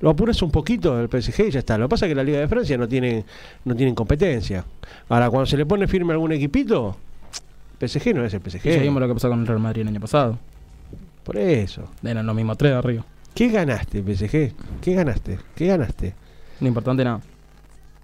[0.00, 1.78] Lo apuras un poquito el PSG y ya está.
[1.78, 3.24] Lo que pasa es que la Liga de Francia no tiene,
[3.64, 4.64] no tienen competencia.
[5.08, 6.96] Ahora, cuando se le pone firme algún equipito,
[7.80, 8.66] PSG no es el PSG.
[8.76, 10.38] Y vimos lo que pasó con el Real Madrid el año pasado.
[11.24, 11.84] Por eso.
[12.04, 13.04] Eran los mismos tres arriba.
[13.34, 14.52] ¿Qué ganaste, PSG?
[14.82, 15.38] ¿Qué ganaste?
[15.54, 16.14] ¿Qué ganaste?
[16.60, 17.20] No importante nada.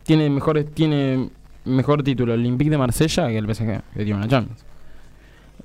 [0.04, 1.28] Tiene mejores, tiene
[1.64, 4.64] mejor título el Olympique de Marsella que el PSG, que tiene una Champions.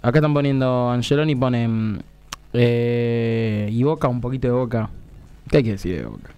[0.02, 2.04] Acá están poniendo Angeloni ponen
[2.54, 4.90] eh, y Boca, un poquito de Boca.
[5.50, 6.30] ¿Qué hay que decir de Boca?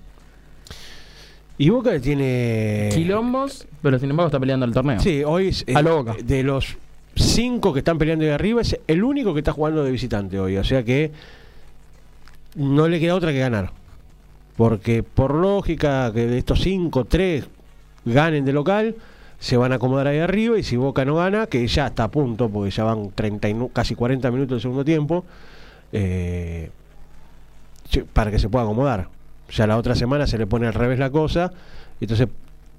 [1.58, 2.90] Y Boca tiene.
[2.94, 5.00] Quilombos, pero sin embargo está peleando el torneo.
[5.00, 6.16] Sí, hoy es, A eh, Boca.
[6.24, 6.78] de los
[7.16, 10.58] cinco que están peleando de arriba, es el único que está jugando de visitante hoy.
[10.58, 11.12] O sea que
[12.56, 13.72] no le queda otra que ganar.
[14.56, 17.46] Porque por lógica que de estos cinco, tres
[18.06, 18.96] ganen de local,
[19.40, 20.58] se van a acomodar ahí arriba.
[20.58, 23.56] Y si Boca no gana, que ya está a punto, porque ya van 30 y
[23.74, 25.26] casi 40 minutos del segundo tiempo,
[25.92, 26.70] eh,
[28.14, 29.10] para que se pueda acomodar.
[29.50, 31.52] Ya la otra semana se le pone al revés la cosa,
[32.02, 32.28] entonces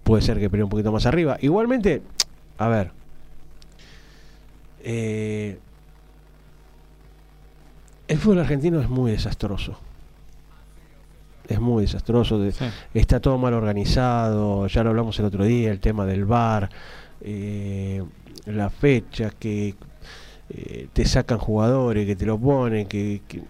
[0.04, 1.38] puede ser que pelee un poquito más arriba.
[1.40, 2.02] Igualmente,
[2.59, 2.90] a ver.
[4.84, 5.59] eh,
[8.09, 9.78] el fútbol argentino es muy desastroso.
[11.49, 12.38] Es muy desastroso.
[12.38, 12.66] de- Sí.
[12.94, 14.66] Está todo mal organizado.
[14.66, 16.68] Ya lo hablamos el otro día, el tema del bar,
[18.46, 19.74] la fecha que
[20.51, 23.42] eh, te sacan jugadores, que te lo ponen, que, que-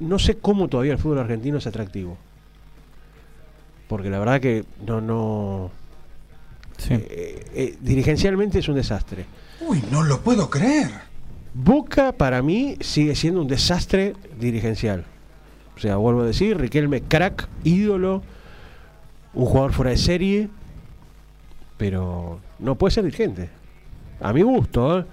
[0.00, 2.16] no sé cómo todavía el fútbol argentino es atractivo.
[3.88, 5.70] Porque la verdad que no, no,
[6.78, 6.94] Sí.
[6.94, 9.26] eh, eh, dirigencialmente es un desastre.
[9.60, 10.90] Uy, no lo puedo creer.
[11.52, 15.04] Boca para mí sigue siendo un desastre dirigencial.
[15.76, 18.22] O sea, vuelvo a decir, Riquelme crack, ídolo,
[19.34, 20.48] un jugador fuera de serie,
[21.76, 23.50] pero no puede ser dirigente.
[24.20, 25.04] A mi gusto, ¿eh?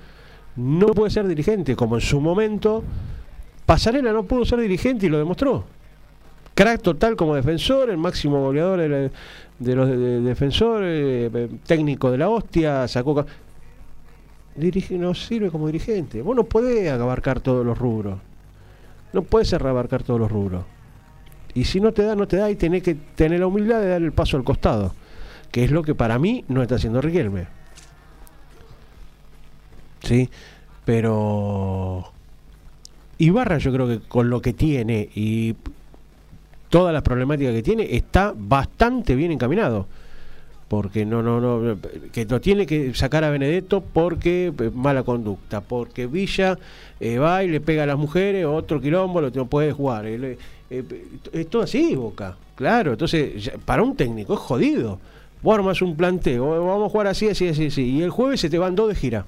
[0.57, 2.83] no puede ser dirigente, como en su momento
[3.65, 5.63] Pasarela no pudo ser dirigente y lo demostró.
[6.53, 8.79] Crack total como defensor, el máximo goleador
[9.59, 13.25] de, los de- de- defensores, eh, técnico de la hostia, sacó...
[14.55, 16.21] dirige, no sirve como dirigente.
[16.21, 18.19] Vos no podés abarcar todos los rubros.
[19.13, 20.63] No puedes abarcar todos los rubros.
[21.53, 23.89] Y si no te da, no te da y tenés que tener la humildad de
[23.89, 24.93] dar el paso al costado.
[25.51, 27.47] Que es lo que para mí no está haciendo Riquelme.
[30.03, 30.29] ¿Sí?
[30.85, 32.11] Pero...
[33.17, 35.55] Ibarra yo creo que con lo que tiene y
[36.69, 39.87] todas las problemáticas que tiene está bastante bien encaminado
[40.71, 41.77] porque no no no
[42.13, 46.57] que lo tiene que sacar a Benedetto porque eh, mala conducta porque Villa
[46.97, 50.05] eh, va y le pega a las mujeres otro quilombo lo no puede jugar.
[50.05, 50.37] Eh,
[50.69, 54.97] eh, es todo así Boca claro entonces para un técnico es jodido.
[55.41, 58.49] Vos armas un planteo vamos a jugar así así así así y el jueves se
[58.49, 59.25] te van dos de gira.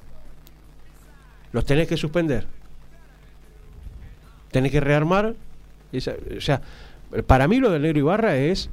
[1.52, 2.48] Los tenés que suspender.
[4.50, 5.36] Tenés que rearmar
[5.92, 6.62] o sea
[7.28, 8.70] para mí lo del negro Ibarra es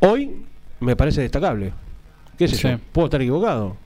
[0.00, 0.46] hoy
[0.80, 1.72] me parece destacable.
[2.36, 2.68] ¿Qué sé Sí.
[2.68, 2.78] yo?
[2.92, 3.76] Puedo estar equivocado.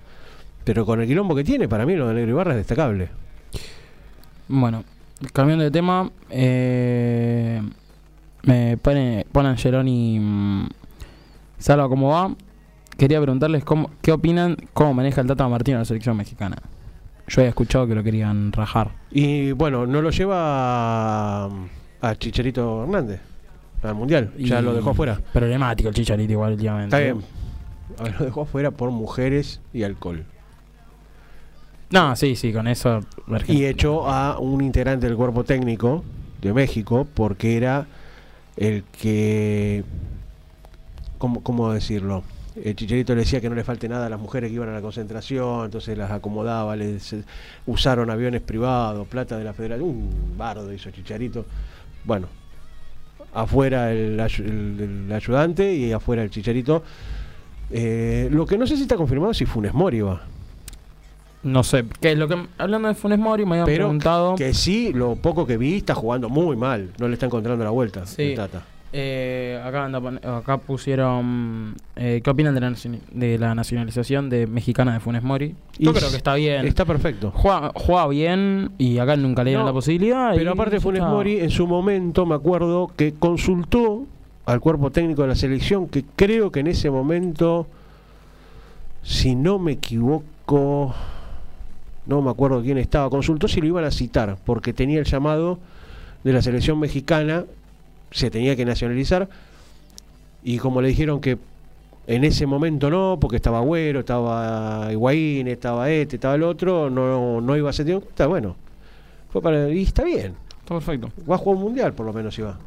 [0.64, 3.08] Pero con el quilombo que tiene, para mí lo de Negro Ibarra es destacable.
[4.48, 4.84] Bueno,
[5.32, 7.60] cambiando de tema, eh,
[8.44, 10.68] me pone, pone Angeloni, mm,
[11.58, 12.34] Salva, ¿cómo va?
[12.96, 16.56] Quería preguntarles cómo, qué opinan, cómo maneja el Tata Martino la selección mexicana.
[17.28, 18.90] Yo había escuchado que lo querían rajar.
[19.10, 21.48] Y bueno, no lo lleva a,
[22.02, 23.20] a Chicharito Hernández
[23.82, 24.32] al Mundial.
[24.38, 25.20] Ya lo dejó afuera.
[25.32, 26.96] Problemático el Chicharito igual últimamente.
[26.96, 27.24] Está bien.
[27.98, 30.24] A ver, lo dejó afuera por mujeres y alcohol.
[31.90, 33.00] No, sí, sí, con eso.
[33.48, 36.04] Y echó a un integrante del cuerpo técnico
[36.40, 37.86] de México porque era
[38.56, 39.84] el que.
[41.18, 42.24] ¿Cómo, cómo decirlo?
[42.56, 44.72] El Chicharito le decía que no le falte nada a las mujeres que iban a
[44.72, 47.14] la concentración, entonces las acomodaba, les
[47.66, 51.46] usaron aviones privados, plata de la federación, un bardo hizo Chicharito.
[52.04, 52.26] Bueno,
[53.34, 56.82] afuera el, ayu- el- el ayudante y afuera el Chicharito.
[57.70, 60.22] Eh, lo que no sé si está confirmado es si Funes Mori va.
[61.42, 62.36] No sé, ¿qué es lo que.
[62.58, 64.34] Hablando de Funes Mori, me habían Pero preguntado.
[64.36, 66.90] que sí, lo poco que vi está jugando muy mal.
[66.98, 68.06] No le está encontrando la vuelta.
[68.06, 68.22] Sí.
[68.30, 68.62] el Tata.
[68.94, 70.00] Eh, acá, anda
[70.38, 71.74] acá pusieron.
[71.96, 72.74] eh, ¿Qué opinan de la,
[73.12, 75.54] de la nacionalización de mexicana de Funes Mori?
[75.78, 76.66] Yo Y creo que está bien.
[76.66, 77.30] Está perfecto.
[77.34, 80.34] Juega, juega bien y acá nunca le dieron No, la posibilidad.
[80.34, 81.10] Pero aparte Funes está.
[81.10, 84.04] Mori en su momento me acuerdo que consultó
[84.44, 87.66] al cuerpo técnico de la selección que creo que en ese momento
[89.02, 90.94] si no me equivoco
[92.06, 95.60] no me acuerdo quién estaba consultó si lo iban a citar porque tenía el llamado
[96.24, 97.44] de la selección mexicana
[98.12, 99.28] se tenía que nacionalizar
[100.44, 101.38] y como le dijeron que
[102.06, 107.40] en ese momento no, porque estaba Agüero, estaba Higuaín, estaba este, estaba el otro, no,
[107.40, 108.56] no iba a ser tenido en cuenta, bueno,
[109.30, 111.10] fue para, y está bien, Está perfecto.
[111.28, 112.58] va a jugar un mundial por lo menos si va.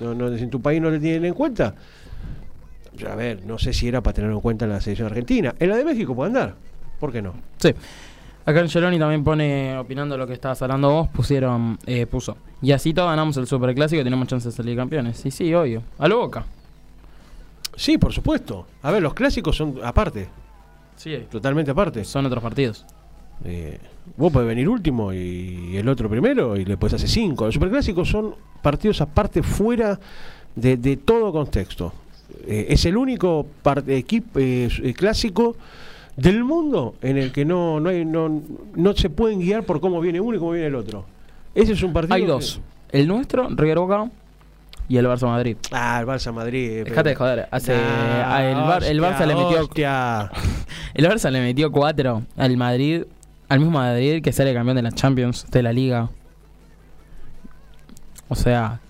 [0.00, 1.74] No, no, si en tu país no le tienen en cuenta,
[3.10, 5.54] a ver, no sé si era para tenerlo en cuenta en la selección argentina.
[5.58, 6.54] En la de México puede andar,
[6.98, 7.34] ¿por qué no?
[7.58, 7.70] Sí.
[8.46, 12.36] Acá en Geloni también pone, opinando lo que estabas hablando vos, pusieron, eh, puso.
[12.62, 15.16] Y así todos ganamos el superclásico y tenemos chance de salir campeones.
[15.18, 15.82] Sí, sí, obvio.
[15.98, 16.44] A lo boca.
[17.74, 18.66] Sí, por supuesto.
[18.82, 20.28] A ver, los clásicos son aparte,
[20.96, 22.04] Sí, totalmente aparte.
[22.04, 22.86] son otros partidos.
[23.44, 23.78] Eh,
[24.16, 27.44] vos podés venir último y el otro primero y le puedes hacer cinco.
[27.46, 29.98] Los superclásicos son partidos aparte fuera
[30.54, 31.92] de, de todo contexto.
[32.46, 33.46] Eh, es el único
[33.88, 34.40] equipo
[34.96, 35.56] clásico
[36.16, 38.42] del mundo en el que no, no, hay, no,
[38.74, 41.04] no se pueden guiar por cómo viene uno y cómo viene el otro.
[41.54, 42.14] Ese es un partido.
[42.14, 42.60] Hay que- dos.
[42.90, 44.10] El nuestro, River Boca,
[44.88, 45.56] y el Barça Madrid.
[45.72, 46.84] Ah, el Barça Madrid.
[46.84, 47.48] Dejate de joder.
[47.50, 50.30] Hace, Nah, a- el, Bar- el Barça le metió hostia.
[50.94, 53.02] el Barça le metió cuatro al Madrid,
[53.48, 56.08] al mismo Madrid que sale campeón de la Champions, de la Liga.
[58.28, 58.80] O sea,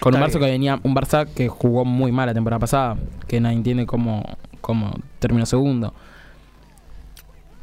[0.00, 0.40] con un Barça bien.
[0.40, 2.96] que venía, un Barça que jugó muy mal la temporada pasada,
[3.26, 4.22] que nadie entiende cómo,
[4.60, 5.92] cómo terminó segundo.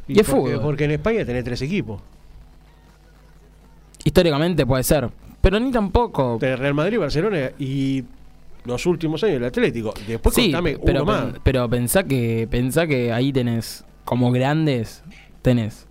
[0.08, 0.62] Y es porque, fútbol.
[0.62, 2.00] porque en España tenés tres equipos.
[4.04, 6.36] Históricamente puede ser, pero ni tampoco.
[6.38, 8.04] Tenés Real Madrid, Barcelona y
[8.64, 9.92] los últimos años el Atlético.
[10.06, 11.24] Después Sí, contame pero, uno más.
[11.32, 15.02] pen- pero pensá que pensá que ahí tenés como grandes
[15.42, 15.86] tenés.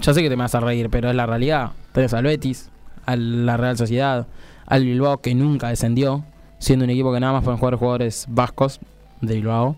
[0.00, 1.72] Ya sé que te me vas a reír, pero es la realidad.
[1.92, 2.70] Tenés al Betis,
[3.06, 4.26] a la Real Sociedad,
[4.66, 6.24] al Bilbao que nunca descendió,
[6.58, 8.80] siendo un equipo que nada más pueden jugar jugadores vascos
[9.20, 9.76] de Bilbao.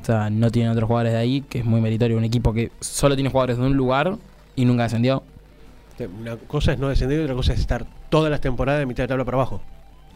[0.00, 2.16] O sea, no tienen otros jugadores de ahí, que es muy meritorio.
[2.16, 4.16] Un equipo que solo tiene jugadores de un lugar
[4.56, 5.22] y nunca descendió.
[6.18, 9.04] Una cosa es no descender y otra cosa es estar todas las temporadas de mitad
[9.04, 9.60] de tabla para abajo.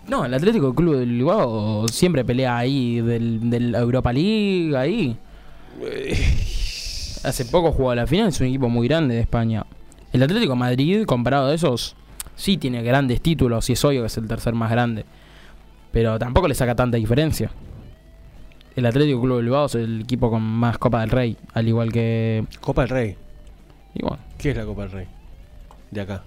[0.09, 5.16] No, el Atlético Club de Bilbao siempre pelea ahí del, del Europa League, ahí.
[7.24, 9.64] Hace poco jugó a la final, es un equipo muy grande de España.
[10.12, 11.97] El Atlético de Madrid, comparado a esos,
[12.37, 15.05] sí tiene grandes títulos y es obvio que es el tercer más grande.
[15.91, 17.51] Pero tampoco le saca tanta diferencia.
[18.77, 22.45] El Atlético Club Bilbao es el equipo con más Copa del Rey, al igual que.
[22.61, 23.16] Copa del Rey.
[23.95, 24.18] Igual.
[24.39, 25.07] ¿Qué es la Copa del Rey?
[25.93, 26.22] De acá.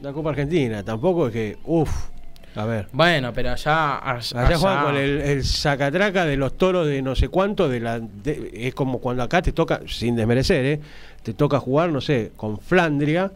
[0.00, 0.82] La Copa Argentina.
[0.82, 1.58] Tampoco es que.
[1.64, 2.08] Uff.
[2.54, 2.88] A ver.
[2.92, 3.98] Bueno, pero allá.
[3.98, 7.68] Allá, Allá juegan con el, el sacatraca de los toros de no sé cuánto.
[7.68, 10.80] De la, de- es como cuando acá te toca, sin desmerecer, ¿eh?
[11.22, 13.32] te toca jugar, no sé, con Flandria.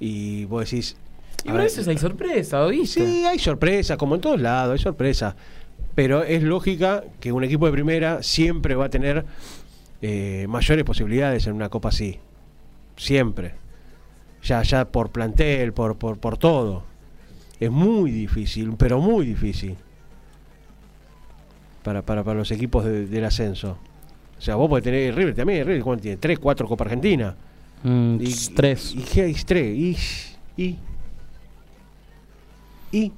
[0.00, 0.96] Y vos decís.
[1.44, 3.04] Y a veces hay sorpresa, ¿viste?
[3.06, 5.34] Sí, hay sorpresa, como en todos lados, hay sorpresa.
[5.94, 9.24] Pero es lógica que un equipo de primera siempre va a tener
[10.00, 12.18] eh, mayores posibilidades en una copa así.
[12.96, 13.54] Siempre.
[14.42, 16.84] Ya, ya por plantel, por, por, por todo.
[17.60, 19.76] Es muy difícil, pero muy difícil.
[21.82, 23.76] Para, para, para los equipos de- del ascenso.
[24.38, 26.16] O sea, vos podés tener River también, River ¿cuánto tiene?
[26.16, 27.34] ¿Tres, cuatro Copa Argentina?
[27.82, 28.94] Mm, Y- tres.
[28.94, 29.34] ¿Y qué hay?
[29.34, 29.76] Tres.
[29.76, 29.96] Y,
[30.62, 30.78] y,
[32.92, 33.12] y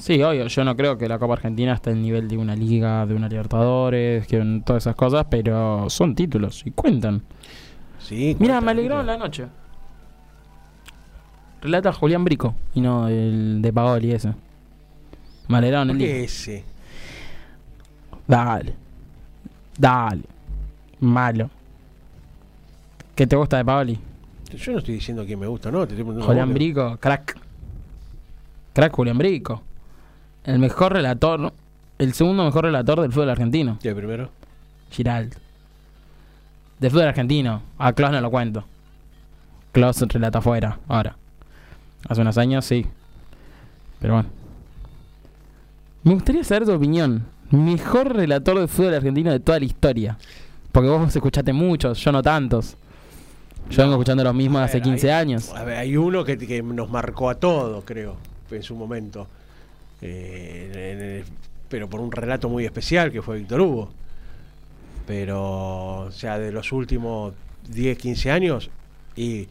[0.00, 3.04] Sí, obvio, yo no creo que la Copa Argentina esté al nivel de una liga,
[3.04, 7.22] de una Libertadores, que todas esas cosas, pero son títulos y cuentan.
[7.98, 9.46] Sí, Mira, me alegró la noche.
[11.60, 14.32] Relata Julián Brico y no el de Paoli ese.
[15.48, 16.16] Me alegraron ¿Por el día.
[16.16, 16.64] ese?
[18.26, 18.74] Dale.
[19.76, 20.22] Dale.
[21.00, 21.50] Malo.
[23.14, 23.98] ¿Qué te gusta de Paoli?
[24.56, 26.54] Yo no estoy diciendo quién me gusta, no, te estoy Julián.
[26.54, 27.49] Brico, crack.
[28.72, 29.62] Crack Julián Brico.
[30.44, 31.52] El mejor relator,
[31.98, 33.78] el segundo mejor relator del fútbol argentino.
[33.82, 34.30] ¿Y el primero?
[34.90, 35.36] Giraldo.
[36.78, 37.62] De fútbol argentino.
[37.78, 38.64] A Klaus no lo cuento.
[39.72, 41.16] Klaus relata afuera, ahora.
[42.08, 42.86] Hace unos años sí.
[44.00, 44.28] Pero bueno.
[46.02, 47.26] Me gustaría saber tu opinión.
[47.50, 50.18] Mejor relator de fútbol argentino de toda la historia.
[50.72, 52.76] Porque vos escuchaste muchos, yo no tantos.
[53.68, 55.50] Yo vengo escuchando los mismos hace ver, 15 hay- años.
[55.54, 58.16] A ver, hay uno que, que nos marcó a todos, creo,
[58.58, 59.26] en su momento.
[60.02, 61.24] Eh, en el-
[61.68, 63.90] pero por un relato muy especial que fue Víctor Hugo.
[65.06, 67.34] Pero, o sea, de los últimos
[67.68, 68.70] 10, 15 años,
[69.16, 69.48] y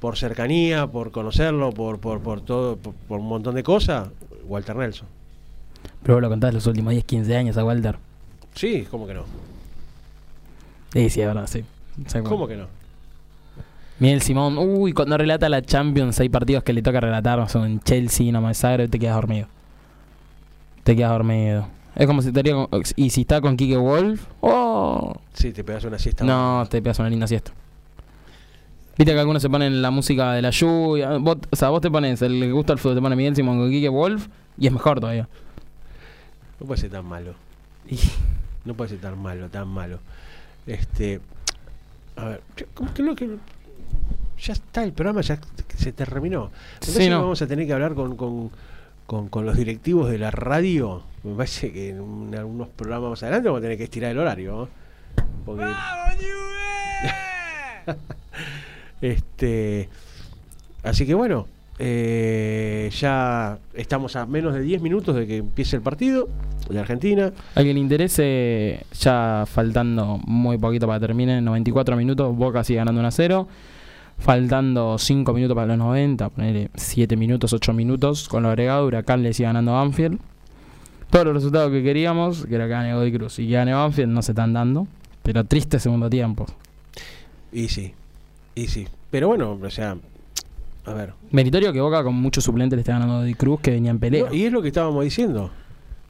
[0.00, 4.08] por cercanía, por conocerlo, por, por, por todo, por, por un montón de cosas,
[4.46, 5.06] Walter Nelson.
[6.02, 7.96] Pero vos lo contás los últimos 10, 15 años a Walter.
[8.54, 9.24] Sí, ¿cómo que no?
[10.92, 11.64] Sí, sí, es verdad, sí.
[12.06, 12.66] Sí, ¿Cómo que no?
[14.00, 18.30] Miguel Simón, uy, cuando relata la Champions, hay partidos que le toca relatar, son Chelsea,
[18.30, 19.48] no Zagreb, te quedas dormido.
[20.84, 21.68] Te quedas dormido.
[21.96, 25.84] Es como si estaría con, y si está con Kike Wolf, oh, Sí, te pegas
[25.84, 26.24] una siesta.
[26.24, 27.52] no, te pegas una linda siesta.
[28.96, 31.90] Viste que algunos se ponen la música de la lluvia, vos, o sea, vos te
[31.90, 34.72] pones, el que gusta el fútbol, te pone Miguel Simón con Kike Wolf y es
[34.72, 35.28] mejor todavía.
[36.60, 37.34] No puede ser tan malo.
[38.64, 39.98] No puede ser tan malo, tan malo.
[40.66, 41.20] Este.
[42.16, 42.42] A ver,
[42.74, 43.14] ¿cómo que no?
[43.14, 43.28] Que,
[44.40, 45.38] ya está el programa, ya
[45.76, 46.50] se terminó.
[46.80, 47.22] Sí, Entonces no.
[47.22, 48.50] vamos a tener que hablar con, con,
[49.06, 51.02] con, con los directivos de la radio.
[51.24, 54.18] Me parece que en un- algunos programas más adelante vamos a tener que estirar el
[54.18, 54.56] horario.
[54.56, 54.68] ¿no?
[55.44, 55.64] Porque.
[59.00, 59.88] este.
[60.82, 61.46] Así que bueno.
[61.80, 66.28] eh, ya estamos a menos de 10 minutos de que empiece el partido
[66.68, 67.32] de Argentina.
[67.54, 72.78] Al que le interese, ya faltando muy poquito para que termine, 94 minutos, Boca sigue
[72.78, 73.48] ganando 1 a 0.
[74.18, 78.28] Faltando 5 minutos para los 90, ponerle 7 minutos, 8 minutos.
[78.28, 80.18] Con lo agregado, Huracán le sigue ganando a Banfield.
[81.10, 84.10] Todos los resultados que queríamos, que era que gane Godoy Cruz y que gane Banfield,
[84.12, 84.86] no se están dando.
[85.22, 86.46] Pero triste segundo tiempo.
[87.52, 87.92] Y sí,
[88.54, 88.86] y sí.
[89.10, 89.96] Pero bueno, o sea,
[90.84, 91.14] a ver.
[91.30, 93.98] Meritorio que Boca con muchos suplentes le está ganando a Godoy Cruz que venía en
[93.98, 94.26] pelea.
[94.28, 95.50] No, y es lo que estábamos diciendo.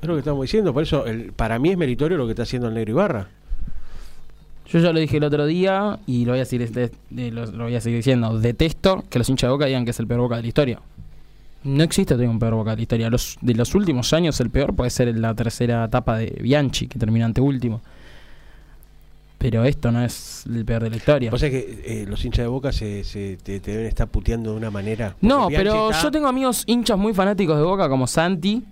[0.00, 0.72] Es lo que estábamos diciendo.
[0.72, 3.28] Por eso, el- para mí es meritorio lo que está haciendo el Negro Ibarra.
[4.68, 7.46] Yo ya lo dije el otro día y lo voy a seguir, este- eh, lo,
[7.46, 8.38] lo voy a seguir diciendo.
[8.38, 10.80] Detesto que los hinchas de Boca digan que es el peor Boca de la historia.
[11.64, 13.10] No existe todavía un peor Boca de la historia.
[13.10, 16.98] Los, de los últimos años el peor puede ser la tercera etapa de Bianchi, que
[16.98, 17.80] terminó ante último.
[19.38, 21.30] Pero esto no es el peor de la historia.
[21.32, 24.50] O sea que eh, los hinchas de Boca se, se- te, te deben estar puteando
[24.50, 25.14] de una manera.
[25.20, 28.64] No, Bianchi pero está- yo tengo amigos hinchas muy fanáticos de Boca como Santi,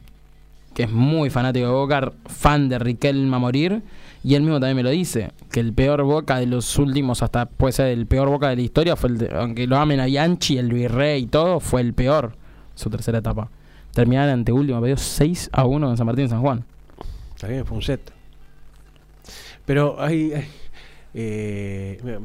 [0.75, 3.81] que es muy fanático de Boca, fan de Riquelme a morir,
[4.29, 7.47] y él mismo también me lo dice, que el peor Boca de los últimos, hasta
[7.47, 10.07] puede ser el peor Boca de la historia, fue el de- aunque lo amen a
[10.07, 12.35] Bianchi, el Virrey y todo, fue el peor,
[12.75, 13.49] su tercera etapa.
[13.93, 16.65] Terminar ante último, perdió 6 a 1 en San Martín de San Juan.
[17.39, 18.01] También fue un set.
[19.65, 20.33] Pero hay.
[20.33, 20.49] hay,
[21.15, 22.19] eh, mira,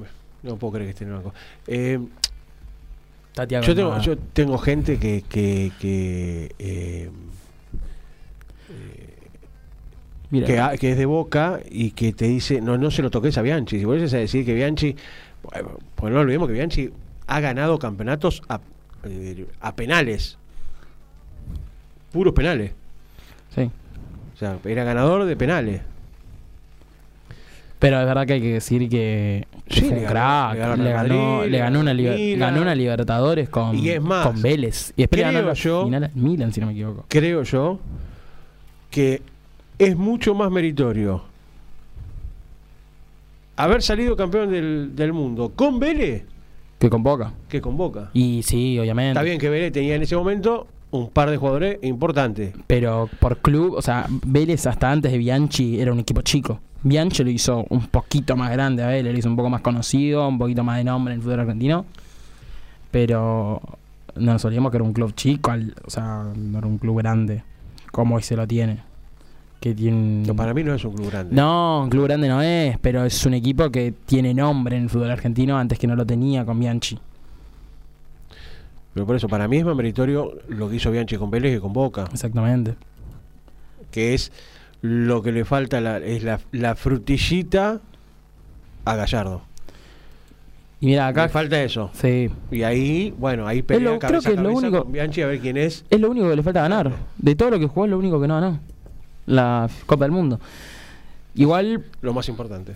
[0.43, 1.33] no puedo creer que esté en el banco.
[1.67, 1.99] Eh,
[3.61, 5.23] yo, tengo, yo tengo gente que.
[5.27, 7.09] que, que, eh,
[10.31, 13.41] Mira, que, es de Boca y que te dice, no, no se lo toques a
[13.41, 13.77] Bianchi.
[13.79, 14.95] Si vuelves a decir que Bianchi,
[15.95, 16.89] pues no olvidemos que Bianchi
[17.27, 18.59] ha ganado campeonatos a,
[19.03, 20.37] eh, a penales,
[22.11, 22.71] puros penales.
[23.55, 23.69] sí.
[24.33, 25.81] O sea, era ganador de penales.
[27.77, 30.53] Pero es verdad que hay que decir que, que Sí, fue un crack.
[30.53, 32.39] le ganó Le ganó, Madrid, le ganó, una, ganó Milan.
[32.39, 34.93] ganó una Libertadores con, Y es más, con Vélez.
[34.95, 37.05] Y después creo ganó yo- Milan, si no me equivoco.
[37.07, 37.79] Creo yo
[38.89, 39.21] que
[39.85, 41.23] es mucho más meritorio
[43.55, 46.23] haber salido campeón del, del mundo con Vélez
[46.79, 47.33] Que con Boca.
[47.47, 48.09] que con Boca.
[48.13, 49.11] Y sí, obviamente.
[49.11, 52.53] Está bien que Vélez tenía en ese momento un par de jugadores importantes.
[52.67, 56.59] Pero por club, o sea, Vélez hasta antes de Bianchi era un equipo chico.
[56.83, 60.27] Bianchi lo hizo un poquito más grande a Vélez, lo hizo un poco más conocido,
[60.27, 61.85] un poquito más de nombre en el fútbol argentino.
[62.89, 63.61] Pero
[64.15, 66.97] no nos olvidemos que era un club chico, al- o sea, no era un club
[66.97, 67.43] grande,
[67.91, 68.79] como hoy se lo tiene.
[69.61, 70.25] Que tiene.
[70.27, 71.33] No, para mí no es un club grande.
[71.35, 74.89] No, un club grande no es, pero es un equipo que tiene nombre en el
[74.89, 76.97] fútbol argentino antes que no lo tenía con Bianchi.
[78.93, 81.61] Pero por eso, para mí es más meritorio lo que hizo Bianchi con Vélez que
[81.61, 82.05] con Boca.
[82.11, 82.75] Exactamente.
[83.89, 84.31] Que es
[84.81, 87.79] lo que le falta, la, es la, la frutillita
[88.83, 89.43] a Gallardo.
[90.81, 91.23] Y mira, acá.
[91.23, 91.91] Le falta eso.
[91.93, 92.29] Sí.
[92.49, 95.27] Y ahí, bueno, ahí pelea lo- creo que a es lo único- con Bianchi a
[95.27, 95.85] ver quién es.
[95.89, 96.91] Es lo único que le falta ganar.
[97.17, 98.59] De todo lo que jugó, es lo único que no ganó.
[99.25, 100.39] La Copa del Mundo.
[101.35, 102.75] Igual, Lo más importante.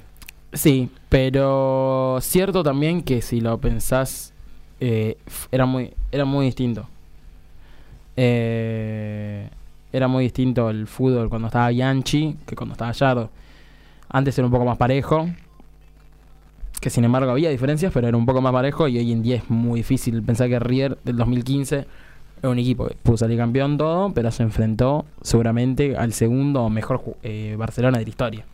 [0.54, 4.34] sí, pero cierto también que si lo pensás,
[4.80, 5.18] eh,
[5.52, 6.88] era muy era muy distinto.
[8.18, 9.50] Eh,
[9.92, 13.30] era muy distinto el fútbol cuando estaba Bianchi que cuando estaba Gallardo.
[14.10, 15.28] Antes era un poco más parejo.
[16.80, 19.38] Que sin embargo había diferencias, pero era un poco más parejo y hoy en día
[19.38, 21.88] es muy difícil pensar que River del 2015
[22.50, 27.56] un equipo que pudo salir campeón todo, pero se enfrentó seguramente al segundo mejor eh,
[27.58, 28.46] Barcelona de la historia.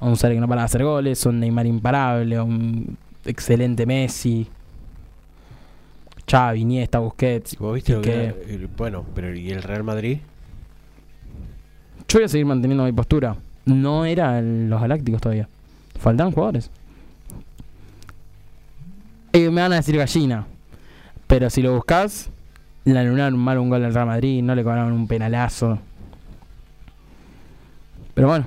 [0.00, 4.46] A un Sarri que no para de hacer goles, un Neymar imparable, un excelente Messi,
[6.30, 7.56] Xavi, Iniesta, Busquets.
[7.58, 10.18] ¿Vos viste lo que el- bueno, pero ¿y el Real Madrid?
[12.08, 13.36] Yo voy a seguir manteniendo mi postura.
[13.64, 15.48] No eran los Galácticos todavía.
[15.98, 16.70] Faltaban jugadores.
[19.32, 20.46] Eh, me van a decir gallina.
[21.26, 22.30] Pero si lo buscas,
[22.92, 25.78] le anularon mal un gol al Real Madrid, no le cobraron un penalazo.
[28.14, 28.46] Pero bueno,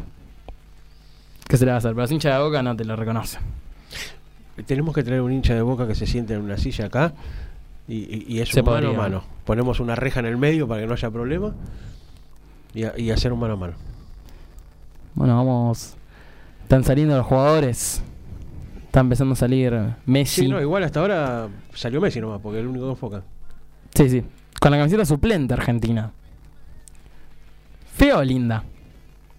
[1.48, 1.92] ¿qué se le va a hacer?
[1.92, 3.42] Pero los hinchas de boca no te lo reconocen.
[4.66, 7.14] Tenemos que traer un hincha de boca que se siente en una silla acá
[7.88, 9.24] y, y- y es Se un mano a mano.
[9.46, 11.54] Ponemos una reja en el medio para que no haya problema
[12.74, 13.74] y, a- y hacer un mano a mano.
[15.16, 15.96] Bueno, vamos.
[16.64, 18.02] Están saliendo los jugadores.
[18.86, 19.74] Está empezando a salir
[20.06, 20.42] Messi.
[20.42, 23.24] Sí, no, igual hasta ahora salió Messi nomás, porque es el único que enfoca.
[23.96, 24.24] Sí, sí.
[24.60, 26.12] Con la camiseta suplente Argentina.
[27.96, 28.64] ¿Fea o linda?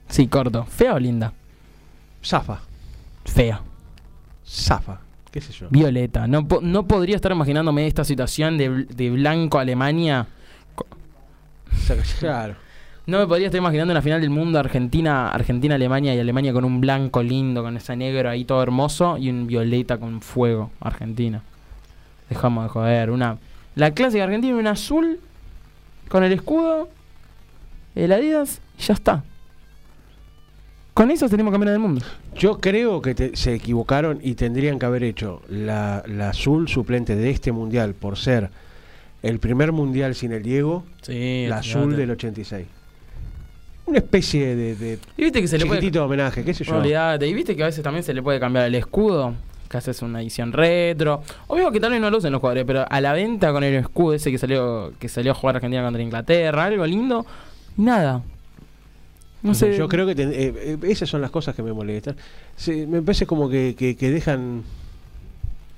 [0.08, 0.64] Sí, corto.
[0.64, 1.32] ¿Fea o linda?
[2.24, 2.60] Zafa,
[3.24, 3.60] Fea.
[4.46, 5.68] zafa, qué sé yo.
[5.70, 6.26] Violeta.
[6.26, 10.26] No, po- no podría estar imaginándome esta situación de, de blanco Alemania.
[12.18, 12.56] Claro.
[13.06, 16.64] No me podría estar imaginando una final del mundo Argentina, Argentina, Alemania y Alemania con
[16.64, 21.42] un blanco lindo, con ese negro ahí todo hermoso y un violeta con fuego, Argentina.
[22.28, 23.38] Dejamos de joder, una
[23.74, 25.20] la clásica Argentina, un azul
[26.08, 26.88] con el escudo,
[27.94, 29.24] el Adidas y ya está.
[30.94, 32.04] Con eso tenemos campeón del mundo.
[32.36, 37.16] Yo creo que te- se equivocaron y tendrían que haber hecho la, la azul suplente
[37.16, 38.50] de este mundial por ser
[39.22, 42.66] el primer mundial sin el Diego, Sí, la azul del 86.
[43.86, 46.76] Una especie de, de Y viste que se le puede chiquitito homenaje, qué sé yo.
[46.76, 47.26] Olvídate.
[47.26, 49.34] Y viste que a veces también se le puede cambiar el escudo.
[49.70, 51.22] Que haces una edición retro.
[51.46, 53.74] Obvio que tal vez no lo usen los jugadores, pero a la venta con el
[53.76, 57.24] escudo ese que salió que salió a jugar Argentina contra Inglaterra, algo lindo.
[57.76, 58.22] Nada.
[59.42, 59.76] No sé.
[59.76, 62.16] Yo creo que eh, eh, esas son las cosas que me molestan.
[62.88, 64.64] Me parece como que, que- que dejan.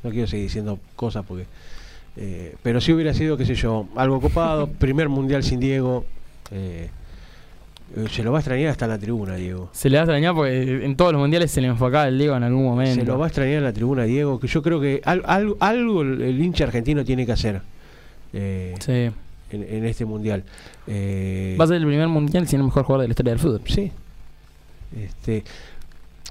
[0.03, 1.45] No quiero seguir diciendo cosas porque.
[2.17, 6.05] eh, pero si hubiera sido, qué sé yo, algo copado, primer mundial sin Diego.
[6.51, 6.89] eh,
[8.11, 9.69] se lo va a extrañar hasta la tribuna, Diego.
[9.73, 12.37] Se le va a extrañar porque en todos los mundiales se le enfocaba el Diego
[12.37, 12.95] en algún momento.
[13.01, 14.41] Se lo va a extrañar en la tribuna, Diego.
[14.41, 17.61] Que yo creo que al- al- algo el, hincha argentino tiene que hacer
[18.33, 18.93] eh, Sí.
[18.93, 19.15] en,
[19.69, 20.43] en este mundial.
[20.87, 23.39] Eh, Va a ser el primer mundial siendo el mejor jugador de la historia del
[23.41, 23.61] fútbol.
[23.67, 23.93] Sí.
[24.99, 25.45] Este,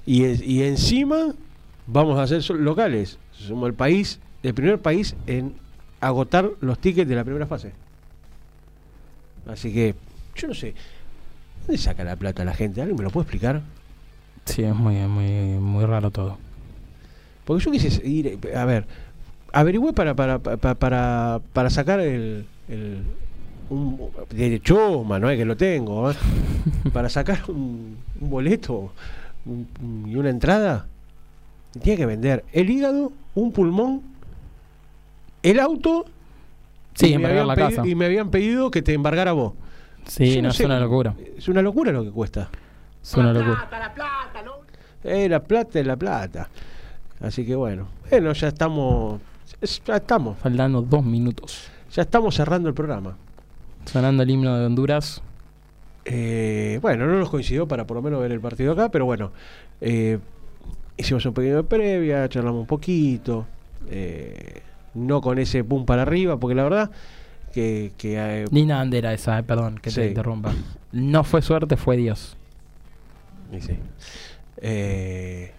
[0.06, 1.32] y, y encima
[1.86, 3.18] vamos a ser locales.
[3.32, 5.54] Somos el país, el primer país en
[6.00, 7.70] agotar los tickets de la primera fase.
[9.46, 9.94] Así que,
[10.36, 10.74] yo no sé.
[11.66, 12.80] ¿Dónde saca la plata la gente?
[12.80, 13.62] ¿Alguien me lo puede explicar?
[14.44, 15.28] Sí, es muy, muy,
[15.60, 16.38] muy raro todo.
[17.44, 18.86] Porque yo quise ir, a ver,
[19.52, 23.02] averigüé para para, para, para, para sacar el, el
[23.70, 23.98] un,
[24.30, 26.14] de choma, no es que lo tengo, ¿eh?
[26.92, 28.92] para sacar un, un boleto
[29.46, 29.66] un-
[30.08, 30.86] y una entrada,
[31.80, 34.02] tenía que vender el hígado, un pulmón,
[35.42, 36.04] el auto
[36.94, 37.88] Sí, y, me embargar habían la pedido, casa.
[37.88, 39.54] y me habían pedido que te embargara vos.
[40.06, 41.14] Sí, no, sé es una locura.
[41.36, 42.48] Es una locura lo que cuesta.
[43.02, 43.68] Es una locura.
[45.04, 46.48] Eh, la plata es la plata.
[47.20, 49.20] Así que bueno, bueno, ya estamos,
[49.86, 51.70] ya estamos, Faltando dos minutos.
[51.92, 53.16] ya estamos cerrando el programa.
[53.84, 55.22] Sonando el himno de Honduras.
[56.04, 59.30] Eh, bueno, no nos coincidió para por lo menos ver el partido acá, pero bueno,
[59.80, 60.18] eh,
[60.96, 63.46] hicimos un pequeño de previa, charlamos un poquito,
[63.88, 64.62] eh,
[64.94, 66.90] no con ese pum para arriba, porque la verdad
[67.52, 70.08] que, que, eh, Linda bandera esa, eh, perdón que te Sí.
[70.08, 70.52] interrumpa.
[70.92, 72.36] No fue suerte, fue Dios.
[73.52, 73.76] y sí.
[74.58, 75.52] Eh,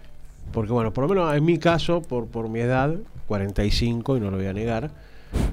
[0.52, 2.94] porque bueno, por lo menos en mi caso, por, por mi edad,
[3.28, 4.90] 45, y no lo voy a negar,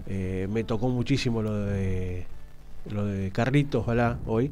[0.08, 2.26] eh, me tocó muchísimo lo de
[2.90, 4.52] lo de Carlitos, ojalá, hoy.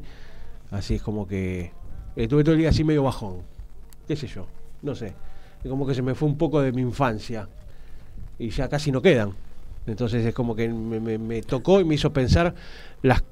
[0.70, 1.72] Así es como que
[2.14, 3.38] estuve todo el día así medio bajón.
[4.06, 4.46] ¿Qué sé yo?
[4.82, 5.14] No sé.
[5.68, 7.48] Como que se me fue un poco de mi infancia.
[8.38, 9.32] Y ya casi no quedan.
[9.86, 12.54] Entonces es como que me, tocó y me hizo pensar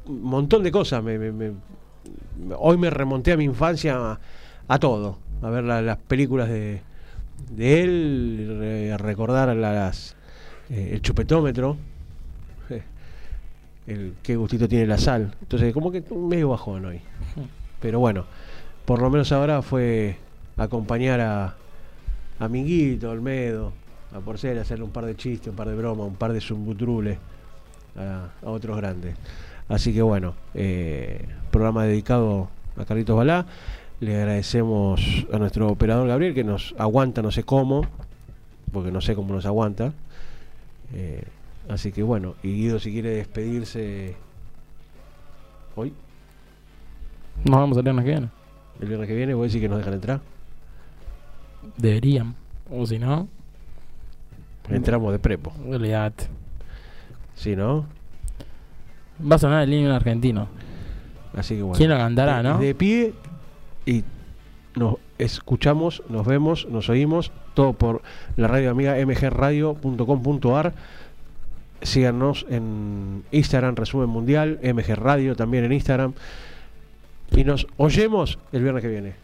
[0.07, 1.03] un montón de cosas.
[2.57, 4.18] Hoy me remonté a mi infancia
[4.66, 5.18] a, todo.
[5.42, 6.80] A ver la- las películas de,
[7.59, 10.16] él, a recordar las,
[10.70, 11.76] eh, el chupetómetro.
[13.86, 15.34] El qué gustito tiene la sal.
[15.40, 17.01] Entonces, como que medio bajón hoy.
[17.80, 18.26] Pero bueno,
[18.84, 20.16] por lo menos ahora fue
[20.59, 21.57] acompañar a,
[22.38, 23.72] a Minguito, Olmedo,
[24.12, 27.18] a Porcel, hacerle un par de chistes, un par de bromas, un par de zumbutrules
[27.96, 29.14] a, a otros grandes.
[29.68, 33.46] Así que bueno, eh, programa dedicado a Carlitos Balá.
[34.00, 37.82] Le agradecemos a nuestro operador Gabriel que nos aguanta, no sé cómo,
[38.72, 39.92] porque no sé cómo nos aguanta.
[40.94, 41.24] Eh,
[41.68, 44.14] así que bueno, y Guido si quiere despedirse
[45.76, 45.92] hoy,
[47.44, 48.28] Nos vamos a viernes que viene.
[48.80, 50.20] el viernes que viene, voy a decir que nos dejan entrar.
[51.76, 52.34] Deberían.
[52.70, 53.26] O si no,
[54.70, 55.52] Entramos de prepo.
[55.68, 56.26] olvídate.
[57.34, 57.86] Si no,
[59.20, 60.48] Va a sonar el himno argentino.
[61.36, 61.76] así que bueno.
[61.76, 62.58] ¿Quién lo cantará, de, no?
[62.58, 63.14] de pie
[63.84, 64.04] y
[64.76, 68.02] nos escuchamos, nos vemos, nos oímos, todo por
[68.36, 70.72] la radio amiga mgradio.com.ar.
[71.82, 76.12] síganos en Instagram, Resumen Mundial, MG Radio también en Instagram.
[77.32, 79.14] Y nos oyemos el viernes que viene.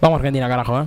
[0.00, 0.86] Vamos Argentina, carajo, ¿eh?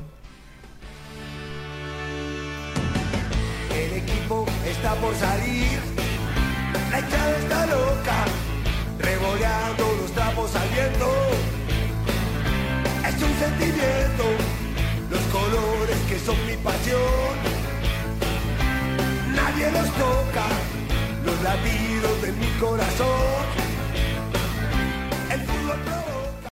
[5.01, 5.79] por salir.
[6.91, 8.25] La llave está loca,
[8.99, 11.09] revoleando los trapos al viento.
[13.07, 14.23] Es un sentimiento,
[15.09, 17.33] los colores que son mi pasión.
[19.35, 20.45] Nadie los toca,
[21.25, 23.45] los latidos de mi corazón.
[25.31, 25.79] El fútbol